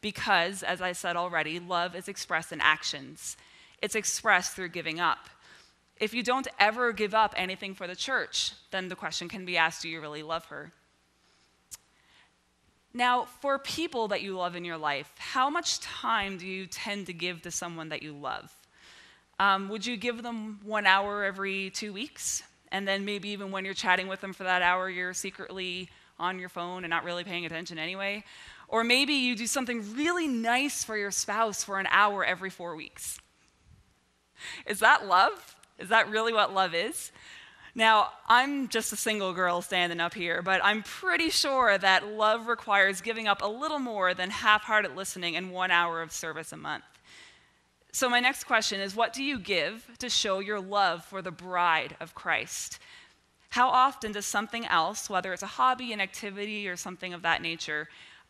Because, 0.00 0.62
as 0.62 0.80
I 0.80 0.92
said 0.92 1.16
already, 1.16 1.58
love 1.58 1.94
is 1.94 2.08
expressed 2.08 2.52
in 2.52 2.60
actions, 2.60 3.36
it's 3.82 3.94
expressed 3.94 4.52
through 4.52 4.68
giving 4.68 5.00
up 5.00 5.28
if 6.02 6.12
you 6.12 6.24
don't 6.24 6.48
ever 6.58 6.92
give 6.92 7.14
up 7.14 7.32
anything 7.36 7.74
for 7.74 7.86
the 7.86 7.94
church, 7.94 8.54
then 8.72 8.88
the 8.88 8.96
question 8.96 9.28
can 9.28 9.44
be 9.44 9.56
asked 9.56 9.82
do 9.82 9.88
you 9.88 10.00
really 10.00 10.24
love 10.24 10.46
her? 10.46 10.72
Now, 12.94 13.26
for 13.40 13.58
people 13.58 14.08
that 14.08 14.22
you 14.22 14.36
love 14.36 14.54
in 14.54 14.64
your 14.64 14.76
life, 14.76 15.10
how 15.16 15.48
much 15.48 15.80
time 15.80 16.36
do 16.36 16.46
you 16.46 16.66
tend 16.66 17.06
to 17.06 17.12
give 17.12 17.42
to 17.42 17.50
someone 17.50 17.88
that 17.88 18.02
you 18.02 18.12
love? 18.12 18.54
Um, 19.40 19.68
would 19.70 19.86
you 19.86 19.96
give 19.96 20.22
them 20.22 20.60
one 20.62 20.86
hour 20.86 21.24
every 21.24 21.70
two 21.70 21.92
weeks? 21.92 22.42
And 22.70 22.86
then 22.86 23.04
maybe 23.04 23.30
even 23.30 23.50
when 23.50 23.64
you're 23.64 23.74
chatting 23.74 24.08
with 24.08 24.20
them 24.20 24.32
for 24.32 24.44
that 24.44 24.62
hour, 24.62 24.90
you're 24.90 25.14
secretly 25.14 25.88
on 26.18 26.38
your 26.38 26.48
phone 26.48 26.84
and 26.84 26.90
not 26.90 27.04
really 27.04 27.24
paying 27.24 27.46
attention 27.46 27.78
anyway? 27.78 28.24
Or 28.68 28.84
maybe 28.84 29.14
you 29.14 29.36
do 29.36 29.46
something 29.46 29.94
really 29.94 30.28
nice 30.28 30.84
for 30.84 30.96
your 30.96 31.10
spouse 31.10 31.64
for 31.64 31.78
an 31.78 31.86
hour 31.90 32.24
every 32.24 32.50
four 32.50 32.76
weeks. 32.76 33.18
Is 34.66 34.80
that 34.80 35.06
love? 35.06 35.56
Is 35.78 35.88
that 35.88 36.08
really 36.08 36.32
what 36.32 36.54
love 36.54 36.74
is? 36.74 37.10
Now, 37.74 38.10
I'm 38.28 38.68
just 38.68 38.92
a 38.92 38.96
single 38.96 39.32
girl 39.32 39.62
standing 39.62 39.98
up 39.98 40.12
here, 40.12 40.42
but 40.42 40.60
I'm 40.62 40.82
pretty 40.82 41.30
sure 41.30 41.78
that 41.78 42.06
love 42.06 42.46
requires 42.46 43.00
giving 43.00 43.26
up 43.26 43.40
a 43.40 43.46
little 43.46 43.78
more 43.78 44.12
than 44.12 44.28
half 44.28 44.64
hearted 44.64 44.94
listening 44.94 45.36
and 45.36 45.52
one 45.52 45.70
hour 45.70 46.02
of 46.02 46.12
service 46.12 46.52
a 46.52 46.56
month. 46.58 46.84
So, 47.90 48.10
my 48.10 48.20
next 48.20 48.44
question 48.44 48.80
is 48.80 48.94
what 48.94 49.14
do 49.14 49.22
you 49.22 49.38
give 49.38 49.86
to 49.98 50.10
show 50.10 50.38
your 50.40 50.60
love 50.60 51.04
for 51.04 51.22
the 51.22 51.30
bride 51.30 51.96
of 51.98 52.14
Christ? 52.14 52.78
How 53.50 53.68
often 53.68 54.12
does 54.12 54.26
something 54.26 54.66
else, 54.66 55.10
whether 55.10 55.32
it's 55.32 55.42
a 55.42 55.46
hobby, 55.46 55.92
an 55.92 56.00
activity, 56.00 56.68
or 56.68 56.76
something 56.76 57.12
of 57.12 57.22
that 57.22 57.42
nature, 57.42 57.88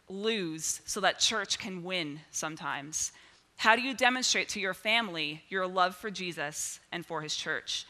lose 0.08 0.80
so 0.84 1.00
that 1.00 1.20
church 1.20 1.58
can 1.58 1.82
win 1.84 2.20
sometimes? 2.30 3.12
How 3.56 3.76
do 3.76 3.82
you 3.82 3.94
demonstrate 3.94 4.48
to 4.50 4.60
your 4.60 4.74
family 4.74 5.42
your 5.48 5.66
love 5.66 5.94
for 5.94 6.10
Jesus 6.10 6.80
and 6.90 7.06
for 7.06 7.22
his 7.22 7.36
church? 7.36 7.86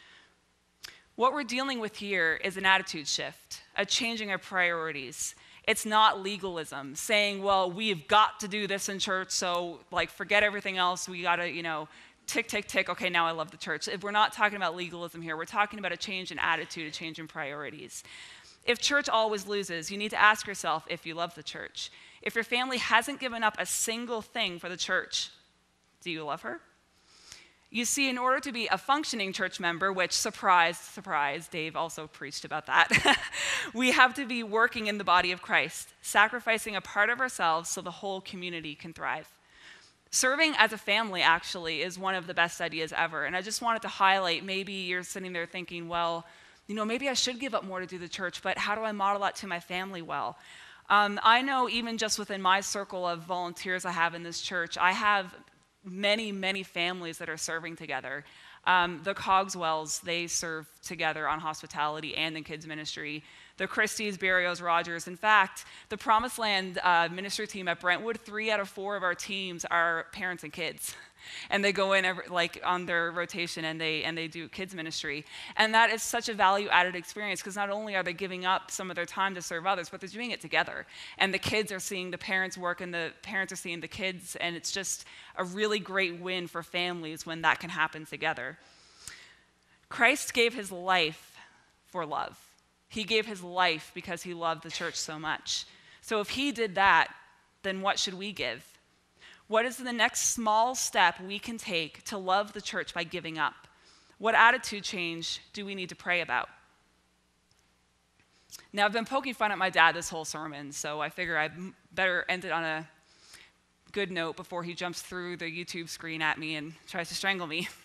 What 1.14 1.34
we're 1.34 1.44
dealing 1.44 1.78
with 1.78 1.96
here 1.96 2.40
is 2.42 2.56
an 2.56 2.64
attitude 2.64 3.06
shift, 3.06 3.60
a 3.76 3.84
changing 3.84 4.32
of 4.32 4.40
priorities. 4.40 5.34
It's 5.68 5.84
not 5.84 6.22
legalism, 6.22 6.94
saying, 6.94 7.42
well, 7.42 7.70
we've 7.70 8.08
got 8.08 8.40
to 8.40 8.48
do 8.48 8.66
this 8.66 8.88
in 8.88 8.98
church, 8.98 9.30
so 9.30 9.80
like 9.90 10.08
forget 10.10 10.42
everything 10.42 10.78
else. 10.78 11.06
We 11.06 11.20
got 11.20 11.36
to, 11.36 11.50
you 11.50 11.62
know, 11.62 11.86
tick, 12.26 12.48
tick, 12.48 12.66
tick. 12.66 12.88
Okay, 12.88 13.10
now 13.10 13.26
I 13.26 13.32
love 13.32 13.50
the 13.50 13.58
church. 13.58 13.88
If 13.88 14.02
we're 14.02 14.10
not 14.10 14.32
talking 14.32 14.56
about 14.56 14.74
legalism 14.74 15.20
here, 15.20 15.36
we're 15.36 15.44
talking 15.44 15.78
about 15.78 15.92
a 15.92 15.98
change 15.98 16.32
in 16.32 16.38
attitude, 16.38 16.88
a 16.88 16.90
change 16.90 17.18
in 17.18 17.28
priorities. 17.28 18.02
If 18.64 18.80
church 18.80 19.10
always 19.10 19.46
loses, 19.46 19.90
you 19.90 19.98
need 19.98 20.12
to 20.12 20.20
ask 20.20 20.46
yourself 20.46 20.86
if 20.88 21.04
you 21.04 21.14
love 21.14 21.34
the 21.34 21.42
church. 21.42 21.90
If 22.22 22.34
your 22.34 22.44
family 22.44 22.78
hasn't 22.78 23.20
given 23.20 23.42
up 23.42 23.56
a 23.58 23.66
single 23.66 24.22
thing 24.22 24.58
for 24.58 24.70
the 24.70 24.78
church, 24.78 25.28
do 26.00 26.10
you 26.10 26.24
love 26.24 26.40
her? 26.40 26.60
You 27.74 27.86
see, 27.86 28.10
in 28.10 28.18
order 28.18 28.38
to 28.40 28.52
be 28.52 28.66
a 28.66 28.76
functioning 28.76 29.32
church 29.32 29.58
member, 29.58 29.90
which, 29.90 30.12
surprise, 30.12 30.76
surprise, 30.76 31.48
Dave 31.48 31.74
also 31.74 32.06
preached 32.06 32.44
about 32.44 32.66
that, 32.66 33.18
we 33.74 33.92
have 33.92 34.12
to 34.14 34.26
be 34.26 34.42
working 34.42 34.88
in 34.88 34.98
the 34.98 35.04
body 35.04 35.32
of 35.32 35.40
Christ, 35.40 35.88
sacrificing 36.02 36.76
a 36.76 36.82
part 36.82 37.08
of 37.08 37.18
ourselves 37.18 37.70
so 37.70 37.80
the 37.80 37.90
whole 37.90 38.20
community 38.20 38.74
can 38.74 38.92
thrive. 38.92 39.26
Serving 40.10 40.52
as 40.58 40.74
a 40.74 40.76
family, 40.76 41.22
actually, 41.22 41.80
is 41.80 41.98
one 41.98 42.14
of 42.14 42.26
the 42.26 42.34
best 42.34 42.60
ideas 42.60 42.92
ever. 42.94 43.24
And 43.24 43.34
I 43.34 43.40
just 43.40 43.62
wanted 43.62 43.80
to 43.82 43.88
highlight 43.88 44.44
maybe 44.44 44.74
you're 44.74 45.02
sitting 45.02 45.32
there 45.32 45.46
thinking, 45.46 45.88
well, 45.88 46.26
you 46.66 46.74
know, 46.74 46.84
maybe 46.84 47.08
I 47.08 47.14
should 47.14 47.40
give 47.40 47.54
up 47.54 47.64
more 47.64 47.80
to 47.80 47.86
do 47.86 47.96
the 47.96 48.06
church, 48.06 48.42
but 48.42 48.58
how 48.58 48.74
do 48.74 48.82
I 48.82 48.92
model 48.92 49.22
that 49.22 49.36
to 49.36 49.46
my 49.46 49.60
family 49.60 50.02
well? 50.02 50.36
Um, 50.90 51.18
I 51.22 51.40
know 51.40 51.70
even 51.70 51.96
just 51.96 52.18
within 52.18 52.42
my 52.42 52.60
circle 52.60 53.08
of 53.08 53.20
volunteers 53.20 53.86
I 53.86 53.92
have 53.92 54.14
in 54.14 54.22
this 54.22 54.42
church, 54.42 54.76
I 54.76 54.92
have 54.92 55.34
many, 55.84 56.32
many 56.32 56.62
families 56.62 57.18
that 57.18 57.28
are 57.28 57.36
serving 57.36 57.76
together. 57.76 58.24
Um, 58.64 59.00
the 59.02 59.14
Cogswells, 59.14 60.00
they 60.02 60.26
serve 60.26 60.68
together 60.84 61.28
on 61.28 61.40
hospitality 61.40 62.16
and 62.16 62.36
in 62.36 62.44
kids 62.44 62.66
ministry. 62.66 63.24
The 63.62 63.68
Christies, 63.68 64.18
Barrios, 64.18 64.60
Rogers. 64.60 65.06
In 65.06 65.16
fact, 65.16 65.66
the 65.88 65.96
Promised 65.96 66.36
Land 66.36 66.80
uh, 66.82 67.08
ministry 67.12 67.46
team 67.46 67.68
at 67.68 67.78
Brentwood, 67.78 68.18
three 68.18 68.50
out 68.50 68.58
of 68.58 68.68
four 68.68 68.96
of 68.96 69.04
our 69.04 69.14
teams 69.14 69.64
are 69.64 70.06
parents 70.10 70.42
and 70.42 70.52
kids. 70.52 70.96
and 71.50 71.62
they 71.62 71.70
go 71.70 71.92
in 71.92 72.04
every, 72.04 72.24
like 72.26 72.60
on 72.64 72.86
their 72.86 73.12
rotation 73.12 73.64
and 73.64 73.80
they 73.80 74.02
and 74.02 74.18
they 74.18 74.26
do 74.26 74.48
kids 74.48 74.74
ministry. 74.74 75.24
And 75.56 75.72
that 75.74 75.90
is 75.90 76.02
such 76.02 76.28
a 76.28 76.34
value 76.34 76.70
added 76.70 76.96
experience 76.96 77.40
because 77.40 77.54
not 77.54 77.70
only 77.70 77.94
are 77.94 78.02
they 78.02 78.12
giving 78.12 78.44
up 78.44 78.68
some 78.68 78.90
of 78.90 78.96
their 78.96 79.06
time 79.06 79.32
to 79.36 79.42
serve 79.42 79.64
others 79.64 79.88
but 79.88 80.00
they're 80.00 80.10
doing 80.10 80.32
it 80.32 80.40
together. 80.40 80.84
And 81.18 81.32
the 81.32 81.38
kids 81.38 81.70
are 81.70 81.78
seeing 81.78 82.10
the 82.10 82.18
parents 82.18 82.58
work 82.58 82.80
and 82.80 82.92
the 82.92 83.12
parents 83.22 83.52
are 83.52 83.56
seeing 83.56 83.78
the 83.78 83.86
kids. 83.86 84.34
And 84.40 84.56
it's 84.56 84.72
just 84.72 85.04
a 85.36 85.44
really 85.44 85.78
great 85.78 86.18
win 86.18 86.48
for 86.48 86.64
families 86.64 87.24
when 87.24 87.42
that 87.42 87.60
can 87.60 87.70
happen 87.70 88.06
together. 88.06 88.58
Christ 89.88 90.34
gave 90.34 90.52
his 90.52 90.72
life 90.72 91.36
for 91.92 92.04
love 92.04 92.36
he 92.92 93.04
gave 93.04 93.26
his 93.26 93.42
life 93.42 93.90
because 93.94 94.22
he 94.22 94.34
loved 94.34 94.62
the 94.62 94.70
church 94.70 94.94
so 94.94 95.18
much 95.18 95.66
so 96.00 96.20
if 96.20 96.30
he 96.30 96.52
did 96.52 96.74
that 96.76 97.08
then 97.62 97.80
what 97.80 97.98
should 97.98 98.14
we 98.14 98.32
give 98.32 98.72
what 99.52 99.66
is 99.66 99.76
the 99.76 99.92
next 99.92 100.30
small 100.30 100.74
step 100.74 101.20
we 101.20 101.38
can 101.38 101.58
take 101.58 102.04
to 102.04 102.16
love 102.16 102.54
the 102.54 102.62
church 102.62 102.94
by 102.94 103.04
giving 103.04 103.36
up? 103.36 103.68
What 104.16 104.34
attitude 104.34 104.82
change 104.82 105.40
do 105.52 105.66
we 105.66 105.74
need 105.74 105.90
to 105.90 105.94
pray 105.94 106.22
about? 106.22 106.48
Now, 108.72 108.86
I've 108.86 108.94
been 108.94 109.04
poking 109.04 109.34
fun 109.34 109.52
at 109.52 109.58
my 109.58 109.68
dad 109.68 109.94
this 109.94 110.08
whole 110.08 110.24
sermon, 110.24 110.72
so 110.72 111.02
I 111.02 111.10
figure 111.10 111.38
I 111.38 111.50
better 111.92 112.24
end 112.30 112.46
it 112.46 112.50
on 112.50 112.64
a 112.64 112.88
good 113.92 114.10
note 114.10 114.36
before 114.36 114.62
he 114.62 114.72
jumps 114.72 115.02
through 115.02 115.36
the 115.36 115.44
YouTube 115.44 115.90
screen 115.90 116.22
at 116.22 116.38
me 116.38 116.56
and 116.56 116.72
tries 116.86 117.10
to 117.10 117.14
strangle 117.14 117.46
me. 117.46 117.68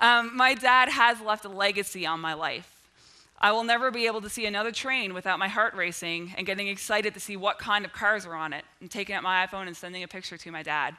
Um, 0.00 0.36
my 0.36 0.52
dad 0.52 0.90
has 0.90 1.18
left 1.22 1.46
a 1.46 1.48
legacy 1.48 2.04
on 2.04 2.20
my 2.20 2.34
life. 2.34 2.77
I 3.40 3.52
will 3.52 3.64
never 3.64 3.90
be 3.90 4.06
able 4.06 4.20
to 4.22 4.28
see 4.28 4.46
another 4.46 4.72
train 4.72 5.14
without 5.14 5.38
my 5.38 5.48
heart 5.48 5.74
racing 5.74 6.34
and 6.36 6.46
getting 6.46 6.66
excited 6.66 7.14
to 7.14 7.20
see 7.20 7.36
what 7.36 7.58
kind 7.58 7.84
of 7.84 7.92
cars 7.92 8.26
are 8.26 8.34
on 8.34 8.52
it 8.52 8.64
and 8.80 8.90
taking 8.90 9.14
out 9.14 9.22
my 9.22 9.46
iPhone 9.46 9.68
and 9.68 9.76
sending 9.76 10.02
a 10.02 10.08
picture 10.08 10.36
to 10.36 10.50
my 10.50 10.62
dad. 10.62 10.96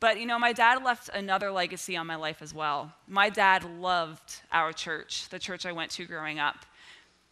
But 0.00 0.18
you 0.18 0.26
know, 0.26 0.38
my 0.38 0.52
dad 0.52 0.82
left 0.82 1.10
another 1.10 1.50
legacy 1.50 1.96
on 1.96 2.06
my 2.06 2.16
life 2.16 2.40
as 2.40 2.54
well. 2.54 2.92
My 3.06 3.28
dad 3.28 3.64
loved 3.78 4.42
our 4.50 4.72
church, 4.72 5.28
the 5.28 5.38
church 5.38 5.66
I 5.66 5.72
went 5.72 5.90
to 5.92 6.06
growing 6.06 6.38
up. 6.38 6.64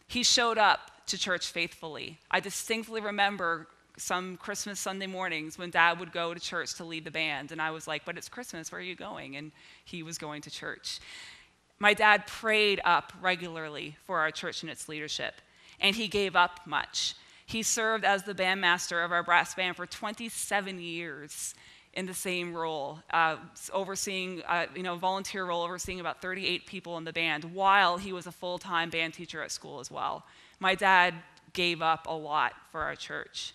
He 0.07 0.23
showed 0.23 0.57
up 0.57 0.91
to 1.07 1.17
church 1.17 1.47
faithfully. 1.47 2.19
I 2.29 2.39
distinctly 2.39 3.01
remember 3.01 3.67
some 3.97 4.37
Christmas 4.37 4.79
Sunday 4.79 5.07
mornings 5.07 5.57
when 5.57 5.71
dad 5.71 5.99
would 5.99 6.11
go 6.11 6.33
to 6.33 6.39
church 6.39 6.75
to 6.75 6.83
lead 6.83 7.03
the 7.03 7.11
band. 7.11 7.51
And 7.51 7.61
I 7.61 7.71
was 7.71 7.87
like, 7.87 8.05
But 8.05 8.17
it's 8.17 8.29
Christmas, 8.29 8.71
where 8.71 8.79
are 8.79 8.83
you 8.83 8.95
going? 8.95 9.35
And 9.35 9.51
he 9.85 10.03
was 10.03 10.17
going 10.17 10.41
to 10.43 10.51
church. 10.51 10.99
My 11.79 11.93
dad 11.93 12.25
prayed 12.27 12.81
up 12.83 13.13
regularly 13.21 13.95
for 14.05 14.19
our 14.19 14.31
church 14.31 14.63
and 14.63 14.71
its 14.71 14.89
leadership, 14.89 15.35
and 15.79 15.95
he 15.95 16.07
gave 16.07 16.35
up 16.35 16.61
much. 16.65 17.15
He 17.45 17.63
served 17.63 18.03
as 18.03 18.23
the 18.23 18.33
bandmaster 18.33 19.03
of 19.03 19.11
our 19.11 19.23
brass 19.23 19.55
band 19.55 19.77
for 19.77 19.85
27 19.85 20.79
years 20.79 21.53
in 21.93 22.05
the 22.05 22.13
same 22.13 22.53
role, 22.53 22.99
uh, 23.11 23.37
overseeing, 23.73 24.41
uh, 24.47 24.67
you 24.75 24.83
know, 24.83 24.97
volunteer 24.97 25.45
role, 25.45 25.63
overseeing 25.63 25.99
about 25.99 26.21
38 26.21 26.67
people 26.67 26.97
in 26.97 27.03
the 27.03 27.13
band, 27.13 27.43
while 27.43 27.97
he 27.97 28.13
was 28.13 28.27
a 28.27 28.31
full 28.31 28.59
time 28.59 28.89
band 28.89 29.13
teacher 29.13 29.41
at 29.41 29.51
school 29.51 29.79
as 29.79 29.89
well. 29.89 30.25
My 30.59 30.75
dad 30.75 31.15
gave 31.53 31.81
up 31.81 32.05
a 32.07 32.13
lot 32.13 32.53
for 32.71 32.81
our 32.81 32.95
church. 32.95 33.53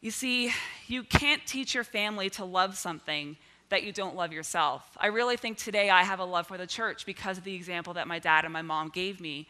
You 0.00 0.10
see, 0.10 0.52
you 0.86 1.02
can't 1.02 1.44
teach 1.46 1.74
your 1.74 1.84
family 1.84 2.30
to 2.30 2.44
love 2.44 2.76
something 2.76 3.36
that 3.70 3.82
you 3.82 3.92
don't 3.92 4.16
love 4.16 4.32
yourself. 4.32 4.96
I 4.98 5.08
really 5.08 5.36
think 5.36 5.58
today 5.58 5.90
I 5.90 6.02
have 6.02 6.20
a 6.20 6.24
love 6.24 6.46
for 6.46 6.56
the 6.56 6.66
church 6.66 7.04
because 7.04 7.38
of 7.38 7.44
the 7.44 7.54
example 7.54 7.94
that 7.94 8.08
my 8.08 8.18
dad 8.18 8.44
and 8.44 8.52
my 8.52 8.62
mom 8.62 8.88
gave 8.88 9.20
me 9.20 9.48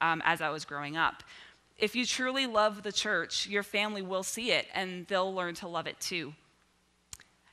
um, 0.00 0.22
as 0.24 0.40
I 0.40 0.50
was 0.50 0.64
growing 0.64 0.96
up. 0.96 1.22
If 1.76 1.94
you 1.94 2.06
truly 2.06 2.46
love 2.46 2.82
the 2.82 2.92
church, 2.92 3.46
your 3.46 3.62
family 3.62 4.02
will 4.02 4.22
see 4.22 4.50
it 4.50 4.66
and 4.74 5.06
they'll 5.06 5.32
learn 5.32 5.54
to 5.56 5.68
love 5.68 5.86
it 5.86 6.00
too. 6.00 6.34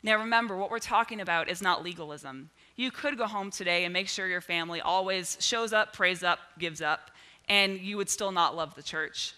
Now, 0.01 0.19
remember, 0.19 0.55
what 0.55 0.69
we're 0.69 0.79
talking 0.79 1.19
about 1.19 1.49
is 1.49 1.61
not 1.61 1.83
legalism. 1.83 2.49
You 2.75 2.91
could 2.91 3.17
go 3.17 3.25
home 3.25 3.49
today 3.49 3.85
and 3.85 3.93
make 3.93 4.07
sure 4.07 4.27
your 4.27 4.41
family 4.41 4.79
always 4.79 5.37
shows 5.39 5.73
up, 5.73 5.93
prays 5.93 6.23
up, 6.23 6.39
gives 6.59 6.81
up, 6.81 7.11
and 7.49 7.79
you 7.79 7.97
would 7.97 8.09
still 8.09 8.31
not 8.31 8.55
love 8.55 8.75
the 8.75 8.83
church. 8.83 9.33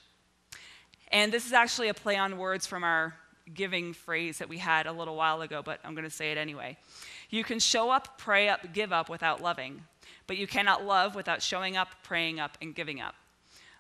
And 1.09 1.31
this 1.31 1.45
is 1.45 1.53
actually 1.53 1.87
a 1.87 1.93
play 1.93 2.17
on 2.17 2.37
words 2.37 2.67
from 2.67 2.83
our 2.83 3.15
giving 3.53 3.93
phrase 3.93 4.39
that 4.39 4.49
we 4.49 4.57
had 4.57 4.87
a 4.87 4.91
little 4.91 5.15
while 5.15 5.41
ago, 5.41 5.61
but 5.63 5.79
I'm 5.83 5.93
going 5.93 6.03
to 6.03 6.09
say 6.09 6.31
it 6.31 6.37
anyway. 6.37 6.77
You 7.29 7.43
can 7.43 7.59
show 7.59 7.89
up, 7.89 8.17
pray 8.17 8.49
up, 8.49 8.73
give 8.73 8.91
up 8.91 9.09
without 9.09 9.41
loving, 9.41 9.83
but 10.27 10.37
you 10.37 10.47
cannot 10.47 10.85
love 10.85 11.15
without 11.15 11.41
showing 11.41 11.77
up, 11.77 11.89
praying 12.03 12.39
up, 12.39 12.57
and 12.61 12.75
giving 12.75 13.01
up. 13.01 13.15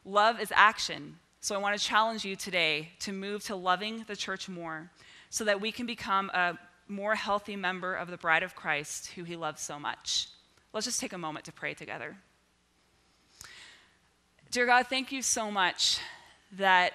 Love 0.05 0.39
is 0.39 0.51
action. 0.55 1.17
So 1.41 1.55
I 1.55 1.59
want 1.59 1.77
to 1.77 1.83
challenge 1.83 2.25
you 2.25 2.35
today 2.35 2.89
to 2.99 3.11
move 3.11 3.43
to 3.45 3.55
loving 3.55 4.05
the 4.07 4.15
church 4.15 4.49
more 4.49 4.89
so 5.29 5.43
that 5.43 5.61
we 5.61 5.71
can 5.71 5.85
become 5.85 6.29
a 6.33 6.57
more 6.87 7.15
healthy 7.15 7.55
member 7.55 7.93
of 7.93 8.09
the 8.09 8.17
bride 8.17 8.43
of 8.43 8.55
Christ 8.55 9.11
who 9.11 9.23
he 9.23 9.35
loves 9.35 9.61
so 9.61 9.77
much. 9.77 10.29
Let's 10.73 10.85
just 10.85 11.01
take 11.01 11.13
a 11.13 11.17
moment 11.17 11.45
to 11.45 11.51
pray 11.51 11.73
together. 11.73 12.15
Dear 14.51 14.65
God, 14.65 14.87
thank 14.87 15.11
you 15.11 15.21
so 15.21 15.51
much 15.51 15.99
that 16.53 16.93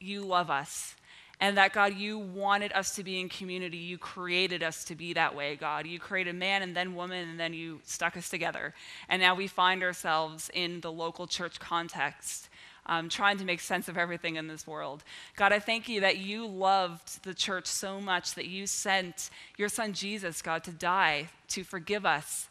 you 0.00 0.22
love 0.22 0.50
us 0.50 0.96
and 1.40 1.56
that 1.56 1.72
God, 1.72 1.94
you 1.94 2.18
wanted 2.18 2.72
us 2.72 2.94
to 2.96 3.04
be 3.04 3.20
in 3.20 3.28
community. 3.28 3.76
You 3.76 3.98
created 3.98 4.62
us 4.62 4.84
to 4.84 4.94
be 4.94 5.12
that 5.14 5.34
way, 5.34 5.56
God. 5.56 5.86
You 5.86 5.98
created 5.98 6.36
man 6.36 6.62
and 6.62 6.76
then 6.76 6.94
woman, 6.94 7.28
and 7.28 7.38
then 7.40 7.52
you 7.52 7.80
stuck 7.84 8.16
us 8.16 8.28
together. 8.28 8.74
And 9.08 9.20
now 9.20 9.34
we 9.34 9.46
find 9.46 9.82
ourselves 9.82 10.50
in 10.54 10.80
the 10.80 10.92
local 10.92 11.26
church 11.26 11.58
context. 11.58 12.48
Um, 12.86 13.08
trying 13.08 13.38
to 13.38 13.46
make 13.46 13.60
sense 13.60 13.88
of 13.88 13.96
everything 13.96 14.36
in 14.36 14.46
this 14.46 14.66
world. 14.66 15.04
God, 15.36 15.52
I 15.52 15.58
thank 15.58 15.88
you 15.88 16.02
that 16.02 16.18
you 16.18 16.46
loved 16.46 17.24
the 17.24 17.32
church 17.32 17.64
so 17.64 17.98
much 17.98 18.34
that 18.34 18.46
you 18.46 18.66
sent 18.66 19.30
your 19.56 19.70
son 19.70 19.94
Jesus, 19.94 20.42
God, 20.42 20.64
to 20.64 20.70
die, 20.70 21.30
to 21.48 21.64
forgive 21.64 22.04
us. 22.04 22.46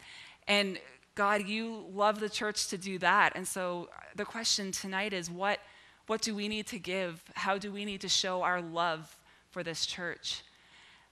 And 0.47 0.79
God, 1.13 1.47
you 1.47 1.85
love 1.93 2.19
the 2.19 2.29
church 2.29 2.67
to 2.69 2.79
do 2.79 2.97
that. 2.97 3.33
And 3.35 3.47
so 3.47 3.89
the 4.15 4.25
question 4.25 4.71
tonight 4.71 5.13
is 5.13 5.29
what 5.29 5.59
what 6.07 6.21
do 6.21 6.35
we 6.35 6.47
need 6.47 6.67
to 6.67 6.79
give? 6.79 7.21
How 7.33 7.57
do 7.57 7.71
we 7.71 7.85
need 7.85 8.01
to 8.01 8.09
show 8.09 8.41
our 8.41 8.61
love 8.61 9.17
for 9.51 9.63
this 9.63 9.85
church? 9.85 10.43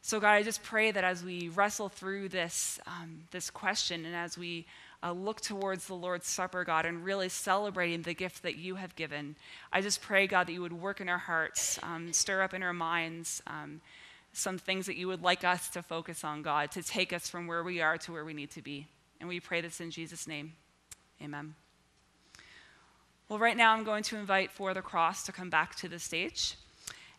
So, 0.01 0.19
God, 0.19 0.31
I 0.31 0.43
just 0.43 0.63
pray 0.63 0.91
that 0.91 1.03
as 1.03 1.23
we 1.23 1.49
wrestle 1.49 1.89
through 1.89 2.29
this, 2.29 2.79
um, 2.87 3.21
this 3.31 3.49
question 3.49 4.05
and 4.05 4.15
as 4.15 4.37
we 4.37 4.65
uh, 5.03 5.11
look 5.11 5.41
towards 5.41 5.85
the 5.85 5.93
Lord's 5.93 6.27
Supper, 6.27 6.63
God, 6.63 6.85
and 6.85 7.05
really 7.05 7.29
celebrating 7.29 8.01
the 8.01 8.15
gift 8.15 8.41
that 8.43 8.57
you 8.57 8.75
have 8.75 8.95
given, 8.95 9.35
I 9.71 9.81
just 9.81 10.01
pray, 10.01 10.25
God, 10.25 10.47
that 10.47 10.53
you 10.53 10.61
would 10.61 10.73
work 10.73 11.01
in 11.01 11.09
our 11.09 11.19
hearts, 11.19 11.79
um, 11.83 12.11
stir 12.13 12.41
up 12.41 12.53
in 12.53 12.63
our 12.63 12.73
minds 12.73 13.43
um, 13.45 13.81
some 14.33 14.57
things 14.57 14.85
that 14.85 14.95
you 14.95 15.07
would 15.07 15.21
like 15.21 15.43
us 15.43 15.69
to 15.69 15.81
focus 15.83 16.23
on, 16.23 16.41
God, 16.41 16.71
to 16.71 16.83
take 16.83 17.13
us 17.13 17.29
from 17.29 17.47
where 17.47 17.63
we 17.63 17.81
are 17.81 17.97
to 17.99 18.11
where 18.11 18.25
we 18.25 18.33
need 18.33 18.51
to 18.51 18.61
be. 18.61 18.87
And 19.19 19.27
we 19.27 19.39
pray 19.39 19.61
this 19.61 19.81
in 19.81 19.91
Jesus' 19.91 20.27
name. 20.27 20.53
Amen. 21.21 21.53
Well, 23.31 23.39
right 23.39 23.55
now 23.55 23.73
I'm 23.73 23.85
going 23.85 24.03
to 24.03 24.17
invite 24.17 24.51
For 24.51 24.73
the 24.73 24.81
Cross 24.81 25.23
to 25.27 25.31
come 25.31 25.49
back 25.49 25.75
to 25.75 25.87
the 25.87 25.99
stage. 25.99 26.55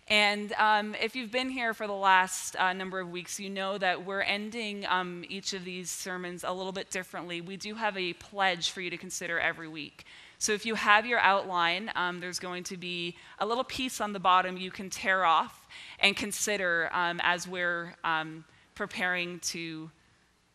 And 0.08 0.52
um, 0.58 0.94
if 1.00 1.16
you've 1.16 1.30
been 1.30 1.48
here 1.48 1.72
for 1.72 1.86
the 1.86 1.94
last 1.94 2.54
uh, 2.56 2.74
number 2.74 3.00
of 3.00 3.08
weeks, 3.08 3.40
you 3.40 3.48
know 3.48 3.78
that 3.78 4.04
we're 4.04 4.20
ending 4.20 4.84
um, 4.84 5.24
each 5.30 5.54
of 5.54 5.64
these 5.64 5.90
sermons 5.90 6.44
a 6.44 6.52
little 6.52 6.70
bit 6.70 6.90
differently. 6.90 7.40
We 7.40 7.56
do 7.56 7.76
have 7.76 7.96
a 7.96 8.12
pledge 8.12 8.72
for 8.72 8.82
you 8.82 8.90
to 8.90 8.98
consider 8.98 9.40
every 9.40 9.68
week. 9.68 10.04
So 10.36 10.52
if 10.52 10.66
you 10.66 10.74
have 10.74 11.06
your 11.06 11.18
outline, 11.18 11.90
um, 11.96 12.20
there's 12.20 12.38
going 12.38 12.64
to 12.64 12.76
be 12.76 13.16
a 13.38 13.46
little 13.46 13.64
piece 13.64 13.98
on 13.98 14.12
the 14.12 14.20
bottom 14.20 14.58
you 14.58 14.70
can 14.70 14.90
tear 14.90 15.24
off 15.24 15.66
and 15.98 16.14
consider 16.14 16.90
um, 16.92 17.22
as 17.22 17.48
we're 17.48 17.96
um, 18.04 18.44
preparing 18.74 19.40
to 19.40 19.90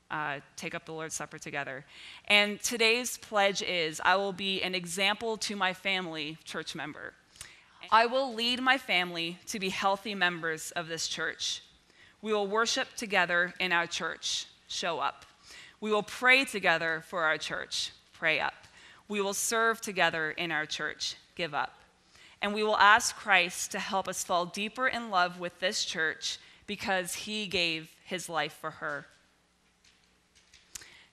uh, 0.09 0.39
take 0.55 0.73
up 0.73 0.85
the 0.85 0.93
Lord's 0.93 1.15
Supper 1.15 1.37
together. 1.37 1.85
And 2.25 2.61
today's 2.61 3.17
pledge 3.17 3.61
is 3.61 4.01
I 4.03 4.15
will 4.15 4.33
be 4.33 4.61
an 4.61 4.75
example 4.75 5.37
to 5.37 5.55
my 5.55 5.73
family, 5.73 6.37
church 6.43 6.75
member. 6.75 7.13
I 7.91 8.05
will 8.05 8.33
lead 8.33 8.61
my 8.61 8.77
family 8.77 9.37
to 9.47 9.59
be 9.59 9.69
healthy 9.69 10.15
members 10.15 10.71
of 10.71 10.87
this 10.87 11.07
church. 11.07 11.61
We 12.21 12.33
will 12.33 12.47
worship 12.47 12.95
together 12.95 13.53
in 13.59 13.71
our 13.71 13.87
church. 13.87 14.47
Show 14.67 14.99
up. 14.99 15.25
We 15.79 15.91
will 15.91 16.03
pray 16.03 16.43
together 16.43 17.03
for 17.07 17.23
our 17.23 17.37
church. 17.37 17.91
Pray 18.13 18.39
up. 18.39 18.67
We 19.07 19.21
will 19.21 19.33
serve 19.33 19.79
together 19.79 20.31
in 20.31 20.51
our 20.51 20.65
church. 20.65 21.15
Give 21.35 21.53
up. 21.53 21.73
And 22.41 22.53
we 22.53 22.63
will 22.63 22.77
ask 22.77 23.15
Christ 23.15 23.71
to 23.71 23.79
help 23.79 24.07
us 24.07 24.23
fall 24.23 24.45
deeper 24.45 24.87
in 24.87 25.09
love 25.09 25.39
with 25.39 25.59
this 25.59 25.85
church 25.85 26.39
because 26.65 27.13
he 27.13 27.47
gave 27.47 27.91
his 28.03 28.27
life 28.27 28.53
for 28.59 28.71
her. 28.71 29.05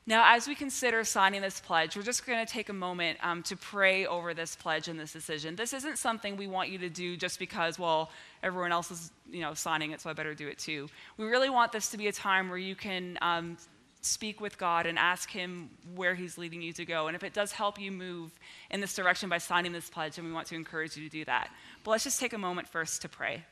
Now, 0.06 0.34
as 0.34 0.46
we 0.46 0.54
consider 0.54 1.02
signing 1.02 1.40
this 1.40 1.60
pledge, 1.60 1.96
we're 1.96 2.02
just 2.02 2.26
going 2.26 2.44
to 2.44 2.52
take 2.52 2.68
a 2.68 2.74
moment 2.74 3.18
um, 3.22 3.42
to 3.44 3.56
pray 3.56 4.04
over 4.04 4.34
this 4.34 4.54
pledge 4.54 4.86
and 4.86 5.00
this 5.00 5.14
decision. 5.14 5.56
This 5.56 5.72
isn't 5.72 5.96
something 5.96 6.36
we 6.36 6.46
want 6.46 6.68
you 6.68 6.76
to 6.78 6.90
do 6.90 7.16
just 7.16 7.38
because, 7.38 7.78
well, 7.78 8.10
everyone 8.42 8.70
else 8.70 8.90
is, 8.90 9.10
you 9.30 9.40
know, 9.40 9.54
signing 9.54 9.92
it, 9.92 10.02
so 10.02 10.10
I 10.10 10.12
better 10.12 10.34
do 10.34 10.46
it 10.46 10.58
too. 10.58 10.90
We 11.16 11.24
really 11.24 11.48
want 11.48 11.72
this 11.72 11.88
to 11.90 11.96
be 11.96 12.08
a 12.08 12.12
time 12.12 12.50
where 12.50 12.58
you 12.58 12.74
can 12.74 13.18
um, 13.22 13.56
speak 14.02 14.42
with 14.42 14.58
God 14.58 14.84
and 14.84 14.98
ask 14.98 15.30
Him 15.30 15.70
where 15.94 16.14
He's 16.14 16.36
leading 16.36 16.60
you 16.60 16.74
to 16.74 16.84
go. 16.84 17.06
And 17.06 17.16
if 17.16 17.24
it 17.24 17.32
does 17.32 17.52
help 17.52 17.80
you 17.80 17.90
move 17.90 18.30
in 18.70 18.82
this 18.82 18.94
direction 18.94 19.30
by 19.30 19.38
signing 19.38 19.72
this 19.72 19.88
pledge, 19.88 20.16
then 20.16 20.26
we 20.26 20.32
want 20.32 20.48
to 20.48 20.54
encourage 20.54 20.98
you 20.98 21.04
to 21.04 21.10
do 21.10 21.24
that. 21.24 21.50
But 21.82 21.92
let's 21.92 22.04
just 22.04 22.20
take 22.20 22.34
a 22.34 22.38
moment 22.38 22.68
first 22.68 23.00
to 23.02 23.08
pray. 23.08 23.42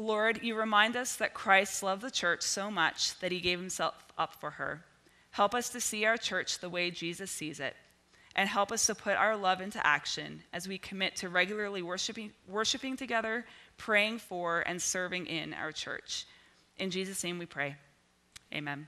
Lord, 0.00 0.42
you 0.42 0.54
remind 0.54 0.96
us 0.96 1.16
that 1.16 1.34
Christ 1.34 1.82
loved 1.82 2.02
the 2.02 2.10
church 2.10 2.42
so 2.42 2.70
much 2.70 3.18
that 3.20 3.32
he 3.32 3.40
gave 3.40 3.60
himself 3.60 3.94
up 4.16 4.34
for 4.40 4.50
her. 4.52 4.82
Help 5.30 5.54
us 5.54 5.68
to 5.70 5.80
see 5.80 6.06
our 6.06 6.16
church 6.16 6.58
the 6.58 6.70
way 6.70 6.90
Jesus 6.90 7.30
sees 7.30 7.60
it, 7.60 7.76
and 8.34 8.48
help 8.48 8.72
us 8.72 8.86
to 8.86 8.94
put 8.94 9.16
our 9.16 9.36
love 9.36 9.60
into 9.60 9.84
action 9.86 10.42
as 10.52 10.66
we 10.66 10.78
commit 10.78 11.16
to 11.16 11.28
regularly 11.28 11.82
worshiping, 11.82 12.32
worshiping 12.48 12.96
together, 12.96 13.44
praying 13.76 14.18
for, 14.18 14.60
and 14.60 14.80
serving 14.80 15.26
in 15.26 15.52
our 15.52 15.70
church. 15.70 16.26
In 16.78 16.90
Jesus' 16.90 17.22
name 17.22 17.38
we 17.38 17.46
pray. 17.46 17.76
Amen. 18.54 18.86